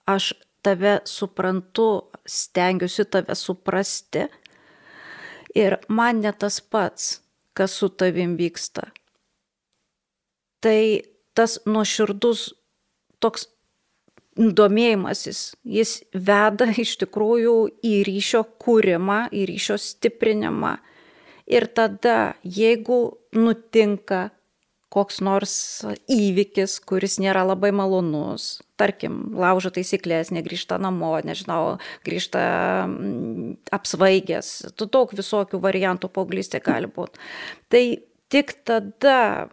aš 0.07 0.32
tave 0.62 1.00
suprantu, 1.07 2.11
stengiuosi 2.26 3.07
tave 3.11 3.34
suprasti. 3.38 4.26
Ir 5.55 5.76
man 5.88 6.22
ne 6.24 6.32
tas 6.32 6.61
pats, 6.61 7.20
kas 7.57 7.74
su 7.78 7.88
tavim 7.88 8.36
vyksta. 8.38 8.88
Tai 10.62 11.03
tas 11.34 11.59
nuoširdus 11.66 12.53
toks 13.22 13.48
domėjimasis, 14.36 15.40
jis 15.64 15.98
veda 16.14 16.70
iš 16.84 16.96
tikrųjų 17.03 17.57
į 17.84 17.94
ryšio 18.09 18.44
kūrimą, 18.62 19.26
į 19.34 19.44
ryšio 19.50 19.76
stiprinimą. 19.80 20.76
Ir 21.53 21.66
tada, 21.76 22.34
jeigu 22.44 23.18
nutinka 23.36 24.30
koks 24.93 25.22
nors 25.24 25.55
įvykis, 26.12 26.76
kuris 26.84 27.16
nėra 27.22 27.47
labai 27.49 27.70
malonus, 27.74 28.61
tarkim, 28.80 29.32
laužo 29.38 29.72
taisyklės, 29.72 30.32
negrįžta 30.34 30.76
namo, 30.82 31.14
nežinau, 31.24 31.78
grįžta 32.05 32.43
mm, 32.84 33.57
apsvaigęs, 33.72 34.53
tu 34.76 34.88
daug 34.93 35.14
visokių 35.16 35.62
variantų 35.62 36.12
paauglystė 36.12 36.61
gali 36.64 36.90
būti. 36.93 37.20
Tai 37.72 37.84
tik 38.32 38.55
tada 38.68 39.49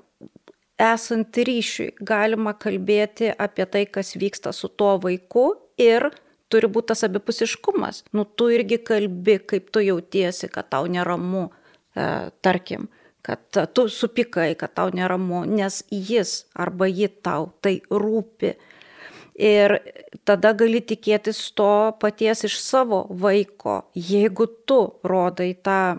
esant 0.80 1.36
ryšiui 1.36 1.94
galima 2.00 2.56
kalbėti 2.56 3.32
apie 3.32 3.68
tai, 3.72 3.86
kas 3.88 4.16
vyksta 4.20 4.54
su 4.56 4.72
tuo 4.72 4.96
vaiku 5.04 5.52
ir 5.80 6.10
turi 6.50 6.70
būti 6.72 6.92
tas 6.94 7.04
abipusiškumas. 7.08 8.06
Nu, 8.16 8.26
tu 8.26 8.50
irgi 8.52 8.80
kalbi, 8.84 9.38
kaip 9.40 9.70
tu 9.72 9.84
jautiesi, 9.86 10.50
kad 10.52 10.72
tau 10.74 10.88
neramu, 10.90 11.50
e, 11.94 12.08
tarkim 12.42 12.88
kad 13.22 13.40
tu 13.74 13.88
supikai, 13.90 14.56
kad 14.56 14.74
tau 14.74 14.92
neramu, 14.94 15.44
nes 15.46 15.84
jis 15.92 16.46
arba 16.56 16.88
ji 16.88 17.10
tau 17.24 17.52
tai 17.62 17.80
rūpi. 17.92 18.54
Ir 19.40 19.78
tada 20.28 20.52
gali 20.58 20.82
tikėtis 20.84 21.40
to 21.56 21.96
paties 22.02 22.44
iš 22.48 22.58
savo 22.60 23.06
vaiko, 23.10 23.86
jeigu 23.96 24.50
tu 24.68 24.80
rodai 25.08 25.54
tą, 25.64 25.96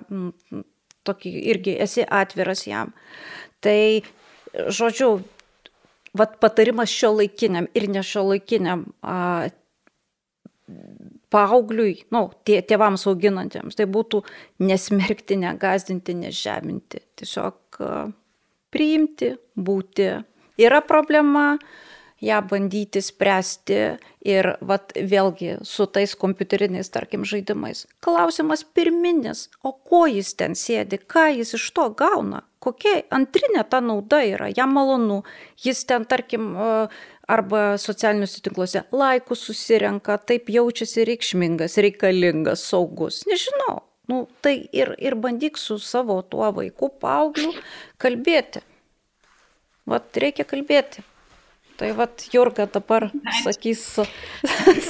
tokį 1.08 1.32
irgi 1.54 1.76
esi 1.80 2.04
atviras 2.04 2.66
jam. 2.68 2.92
Tai, 3.64 4.02
žodžiu, 4.52 5.22
vat 6.16 6.36
patarimas 6.42 6.92
šio 6.92 7.14
laikiniam 7.16 7.68
ir 7.74 7.88
ne 7.88 8.02
šio 8.04 8.26
laikiniam 8.32 8.84
a, 9.00 9.48
paaugliui, 11.30 11.94
nu, 12.14 12.24
tie, 12.46 12.60
tėvams 12.66 13.06
auginantiems, 13.10 13.78
tai 13.78 13.86
būtų 13.90 14.22
nesmerkti, 14.66 15.38
negazdinti, 15.40 16.16
nežeminti, 16.24 17.04
tiesiog 17.20 17.80
priimti, 18.70 19.34
būti. 19.56 20.10
Yra 20.60 20.82
problema, 20.84 21.54
ją 22.20 22.42
bandyti 22.44 23.00
spręsti 23.02 23.78
ir 24.28 24.48
vat, 24.60 24.92
vėlgi 24.92 25.56
su 25.64 25.86
tais 25.88 26.12
kompiuteriniais, 26.20 26.90
tarkim, 26.92 27.24
žaidimais. 27.24 27.86
Klausimas 28.04 28.64
pirminis, 28.76 29.48
o 29.64 29.72
ko 29.72 30.04
jis 30.10 30.34
ten 30.36 30.56
sėdi, 30.58 31.00
ką 31.00 31.30
jis 31.38 31.54
iš 31.56 31.70
to 31.76 31.88
gauna, 31.96 32.42
kokia 32.60 33.00
antrinė 33.16 33.64
ta 33.70 33.80
nauda 33.80 34.20
yra, 34.28 34.50
jam 34.52 34.76
malonu, 34.76 35.22
jis 35.64 35.80
ten, 35.88 36.04
tarkim, 36.04 36.52
arba 37.30 37.60
socialiniuose 37.78 38.42
tinkluose 38.44 38.82
laikus 38.92 39.44
susirenka, 39.48 40.18
taip 40.26 40.50
jaučiasi 40.50 41.06
reikšmingas, 41.08 41.78
reikalingas, 41.86 42.64
saugus. 42.72 43.22
Nežinau. 43.30 43.80
Nu, 44.10 44.24
tai 44.42 44.56
ir, 44.74 44.96
ir 44.98 45.14
bandyk 45.14 45.58
su 45.60 45.78
savo 45.78 46.18
tuo 46.26 46.48
vaiku, 46.56 46.88
paaugliu 47.02 47.52
kalbėti. 48.02 48.64
Vat 49.90 50.18
reikia 50.22 50.46
kalbėti. 50.48 51.04
Tai 51.80 51.94
vad, 51.96 52.10
Jurga 52.28 52.66
dabar 52.68 53.06
sakys 53.40 53.80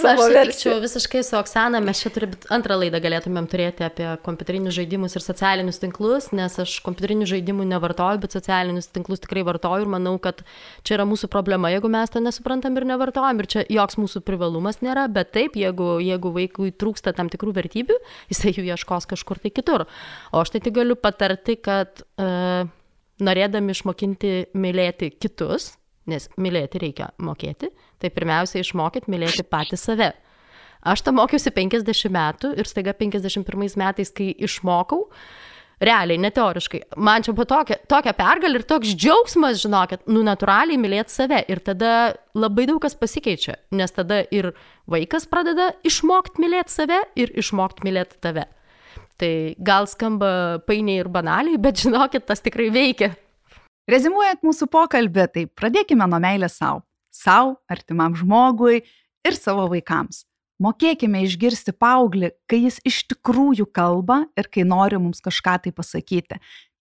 savo 0.03 0.24
versiju. 0.32 0.72
visiškai 0.82 1.22
su 1.22 1.36
Oksana, 1.38 1.78
mes 1.86 2.01
čia 2.03 2.11
turbūt 2.11 2.49
antrą 2.51 2.80
laidą 2.80 2.99
galėtumėm 3.05 3.47
turėti 3.53 3.84
apie 3.86 4.09
kompiuterinius 4.26 4.74
žaidimus 4.74 5.14
ir 5.14 5.22
socialinius 5.22 5.78
tinklus, 5.78 6.32
nes 6.34 6.59
aš 6.59 6.72
kompiuterinių 6.82 7.28
žaidimų 7.30 7.68
nevartoju, 7.70 8.18
bet 8.24 8.34
socialinius 8.34 8.91
tinklus 8.91 9.22
tikrai 9.22 9.47
vartoju 9.47 9.86
ir 9.86 9.93
manau, 9.95 10.16
kad 10.18 10.43
čia 10.82 10.99
yra 10.99 11.07
mūsų 11.07 11.30
problema, 11.30 11.70
jeigu 11.70 11.93
mes 11.95 12.11
to 12.11 12.24
nesuprantam 12.24 12.74
ir 12.80 12.88
nevartojam 12.91 13.38
ir 13.38 13.51
čia 13.55 13.66
joks 13.70 14.01
mūsų 14.03 14.24
privalumas 14.26 14.82
nėra, 14.82 15.07
bet 15.14 15.30
taip, 15.38 15.55
jeigu, 15.62 15.93
jeigu 16.03 16.34
vaikui 16.34 16.74
trūksta 16.74 17.14
tam 17.14 17.30
tikrų 17.30 17.55
vertybių, 17.61 18.03
jisai 18.34 18.57
jų 18.57 18.66
ieškos 18.72 19.07
kažkur 19.14 19.38
tai 19.38 19.55
kitur. 19.55 19.86
O 20.34 20.43
aš 20.43 20.57
tai 20.57 20.66
tik 20.66 20.74
galiu 20.82 20.99
patarti, 20.99 21.55
kad 21.55 22.03
uh, 22.18 22.66
norėdami 23.22 23.78
išmokinti 23.78 24.32
mylėti 24.59 25.14
kitus, 25.14 25.76
nes 26.11 26.27
mylėti 26.41 26.83
reikia 26.83 27.11
mokėti, 27.23 27.71
tai 28.01 28.11
pirmiausia 28.15 28.65
išmokyt 28.65 29.09
mylėti 29.11 29.47
patį 29.47 29.79
save. 29.81 30.11
Aš 30.81 31.05
tą 31.05 31.13
mokiausi 31.13 31.53
50 31.53 32.13
metų 32.15 32.55
ir 32.57 32.69
staiga 32.69 32.95
51 32.97 33.77
metais, 33.81 34.13
kai 34.17 34.31
išmokau, 34.41 35.05
realiai, 35.81 36.21
neteoriškai, 36.21 36.83
man 37.01 37.25
čia 37.25 37.35
buvo 37.37 37.47
tokia, 37.49 37.79
tokia 37.89 38.15
pergalė 38.17 38.61
ir 38.61 38.67
toks 38.69 38.93
džiaugsmas, 38.95 39.61
žinokit, 39.63 40.05
nu 40.13 40.23
natūraliai 40.25 40.81
mylėti 40.81 41.15
save 41.15 41.41
ir 41.53 41.61
tada 41.65 41.93
labai 42.37 42.67
daug 42.69 42.81
kas 42.85 42.97
pasikeičia, 43.01 43.57
nes 43.77 43.97
tada 43.97 44.23
ir 44.33 44.53
vaikas 44.91 45.29
pradeda 45.31 45.71
išmokti 45.87 46.45
mylėti 46.45 46.77
save 46.77 47.01
ir 47.21 47.33
išmokti 47.41 47.87
mylėti 47.89 48.21
tave. 48.25 48.47
Tai 49.21 49.33
gal 49.61 49.89
skamba 49.89 50.61
painiai 50.65 51.03
ir 51.03 51.11
banaliai, 51.13 51.61
bet 51.61 51.81
žinokit, 51.83 52.25
tas 52.29 52.41
tikrai 52.45 52.71
veikia. 52.73 53.13
Rezimuojant 53.89 54.43
mūsų 54.45 54.68
pokalbį, 54.70 55.26
tai 55.35 55.47
pradėkime 55.47 56.07
nuo 56.11 56.20
meilės 56.22 56.59
savo. 56.61 56.85
Sau, 57.11 57.57
artimam 57.70 58.14
žmogui 58.14 58.83
ir 59.26 59.37
savo 59.37 59.66
vaikams. 59.70 60.24
Mokėkime 60.61 61.22
išgirsti 61.24 61.72
paauglį, 61.72 62.35
kai 62.45 62.61
jis 62.66 62.78
iš 62.85 63.07
tikrųjų 63.11 63.64
kalba 63.72 64.26
ir 64.37 64.51
kai 64.53 64.66
nori 64.68 64.99
mums 65.01 65.22
kažką 65.24 65.57
tai 65.64 65.72
pasakyti. 65.72 66.37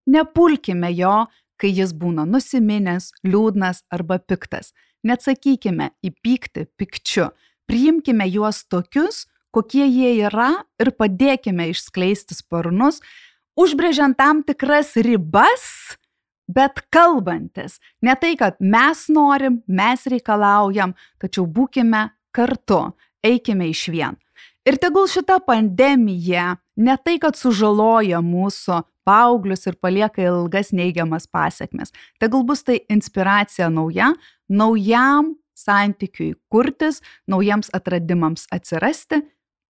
Nepulkime 0.10 0.91
jo, 0.91 1.30
kai 1.60 1.72
jis 1.72 1.93
būna 1.95 2.26
nusiminęs, 2.28 3.14
liūdnas 3.24 3.86
arba 3.91 4.20
piktas. 4.20 4.74
Neatsakykime 5.08 5.93
į 6.04 6.12
pyktį 6.20 6.66
pikčiu. 6.76 7.30
Priimkime 7.70 8.28
juos 8.28 8.66
tokius, 8.68 9.28
kokie 9.56 9.86
jie 9.88 10.12
yra 10.26 10.52
ir 10.82 10.91
padėkime 10.91 11.70
išskleisti 11.72 12.36
sparnus, 12.36 13.00
užbrėžiant 13.60 14.18
tam 14.20 14.43
tikras 14.43 14.95
ribas, 15.00 15.95
bet 16.50 16.82
kalbantis. 16.93 17.78
Ne 18.02 18.16
tai, 18.20 18.34
kad 18.39 18.58
mes 18.60 19.06
norim, 19.14 19.62
mes 19.68 20.06
reikalaujam, 20.10 20.95
tačiau 21.22 21.45
būkime 21.45 22.10
kartu, 22.36 22.89
eikime 23.24 23.70
iš 23.70 23.88
vien. 23.93 24.18
Ir 24.68 24.78
tegul 24.82 25.08
šita 25.10 25.39
pandemija 25.45 26.58
ne 26.78 26.95
tai, 27.04 27.18
kad 27.22 27.38
sužaloja 27.39 28.20
mūsų 28.22 28.82
paauglius 29.08 29.66
ir 29.70 29.78
palieka 29.82 30.22
ilgas 30.26 30.74
neigiamas 30.76 31.26
pasiekmes. 31.32 31.93
Tegul 32.22 32.43
bus 32.45 32.66
tai 32.68 32.82
inspiracija 32.91 33.70
nauja, 33.74 34.12
naujam 34.50 35.34
santykiui 35.58 36.36
kurtis, 36.52 37.02
naujiems 37.30 37.72
atradimams 37.76 38.47
atsirasti. 38.54 39.24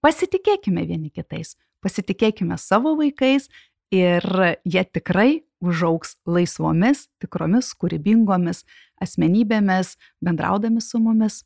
Pasitikėkime 0.03 0.86
vieni 0.88 1.09
kitais, 1.11 1.55
pasitikėkime 1.84 2.57
savo 2.59 2.95
vaikais 2.99 3.49
ir 3.91 4.23
jie 4.63 4.84
tikrai 4.88 5.32
užauks 5.64 6.16
laisvomis, 6.30 7.07
tikromis, 7.22 7.74
kūrybingomis 7.80 8.64
asmenybėmis, 9.03 9.95
bendraudami 10.24 10.82
su 10.84 10.99
mumis. 11.03 11.43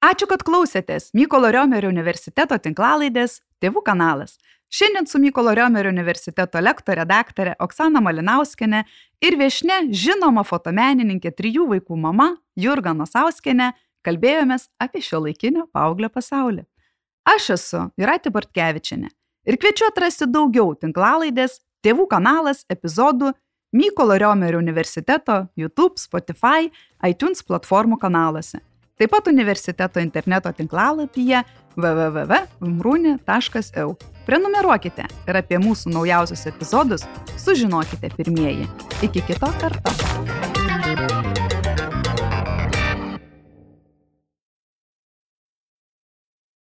Ačiū, 0.00 0.24
kad 0.30 0.40
klausėtės 0.46 1.10
Mykolo 1.12 1.50
Riomerio 1.52 1.90
universiteto 1.92 2.56
tinklalaidės 2.56 3.42
Tėvų 3.60 3.82
kanalas. 3.84 4.38
Šiandien 4.72 5.04
su 5.10 5.18
Mykolo 5.20 5.52
Riomerio 5.52 5.90
universiteto 5.92 6.60
lektorė 6.62 7.04
daktarė 7.04 7.56
Oksana 7.60 8.00
Malinauskenė 8.00 8.84
ir 9.20 9.36
viešne 9.36 9.90
žinoma 9.92 10.44
fotomenininkė 10.46 11.34
trijų 11.36 11.66
vaikų 11.74 11.98
mama 12.00 12.30
Jurga 12.56 12.94
Nosauskenė 12.96 13.72
kalbėjomės 14.06 14.70
apie 14.80 15.02
šio 15.04 15.20
laikinio 15.26 15.66
paauglio 15.74 16.08
pasaulį. 16.08 16.64
Aš 17.28 17.50
esu 17.58 17.82
Juratė 18.00 18.32
Bartkevičinė 18.32 19.10
ir 19.50 19.60
kviečiu 19.60 19.90
atrasti 19.90 20.30
daugiau 20.30 20.72
tinklalaidės 20.78 21.60
Tėvų 21.84 22.06
kanalas 22.10 22.64
epizodų 22.68 23.34
Mykolo 23.72 24.18
Riomerio 24.18 24.58
universiteto 24.58 25.46
YouTube, 25.56 25.94
Spotify, 25.96 26.70
iTunes 27.06 27.42
platformų 27.46 27.98
kanaluose. 28.02 28.58
Taip 28.98 29.10
pat 29.14 29.28
universiteto 29.30 30.00
interneto 30.02 30.50
tinklalapyje 30.52 31.44
www.vmrūni.eu. 31.78 33.94
Prenumeruokite 34.26 35.06
ir 35.30 35.38
apie 35.40 35.58
mūsų 35.62 35.94
naujausius 35.94 36.42
epizodus 36.50 37.06
sužinokite 37.40 38.10
pirmieji. 38.18 38.66
Iki 39.06 39.20
kito 39.30 39.48
karto. 39.62 40.59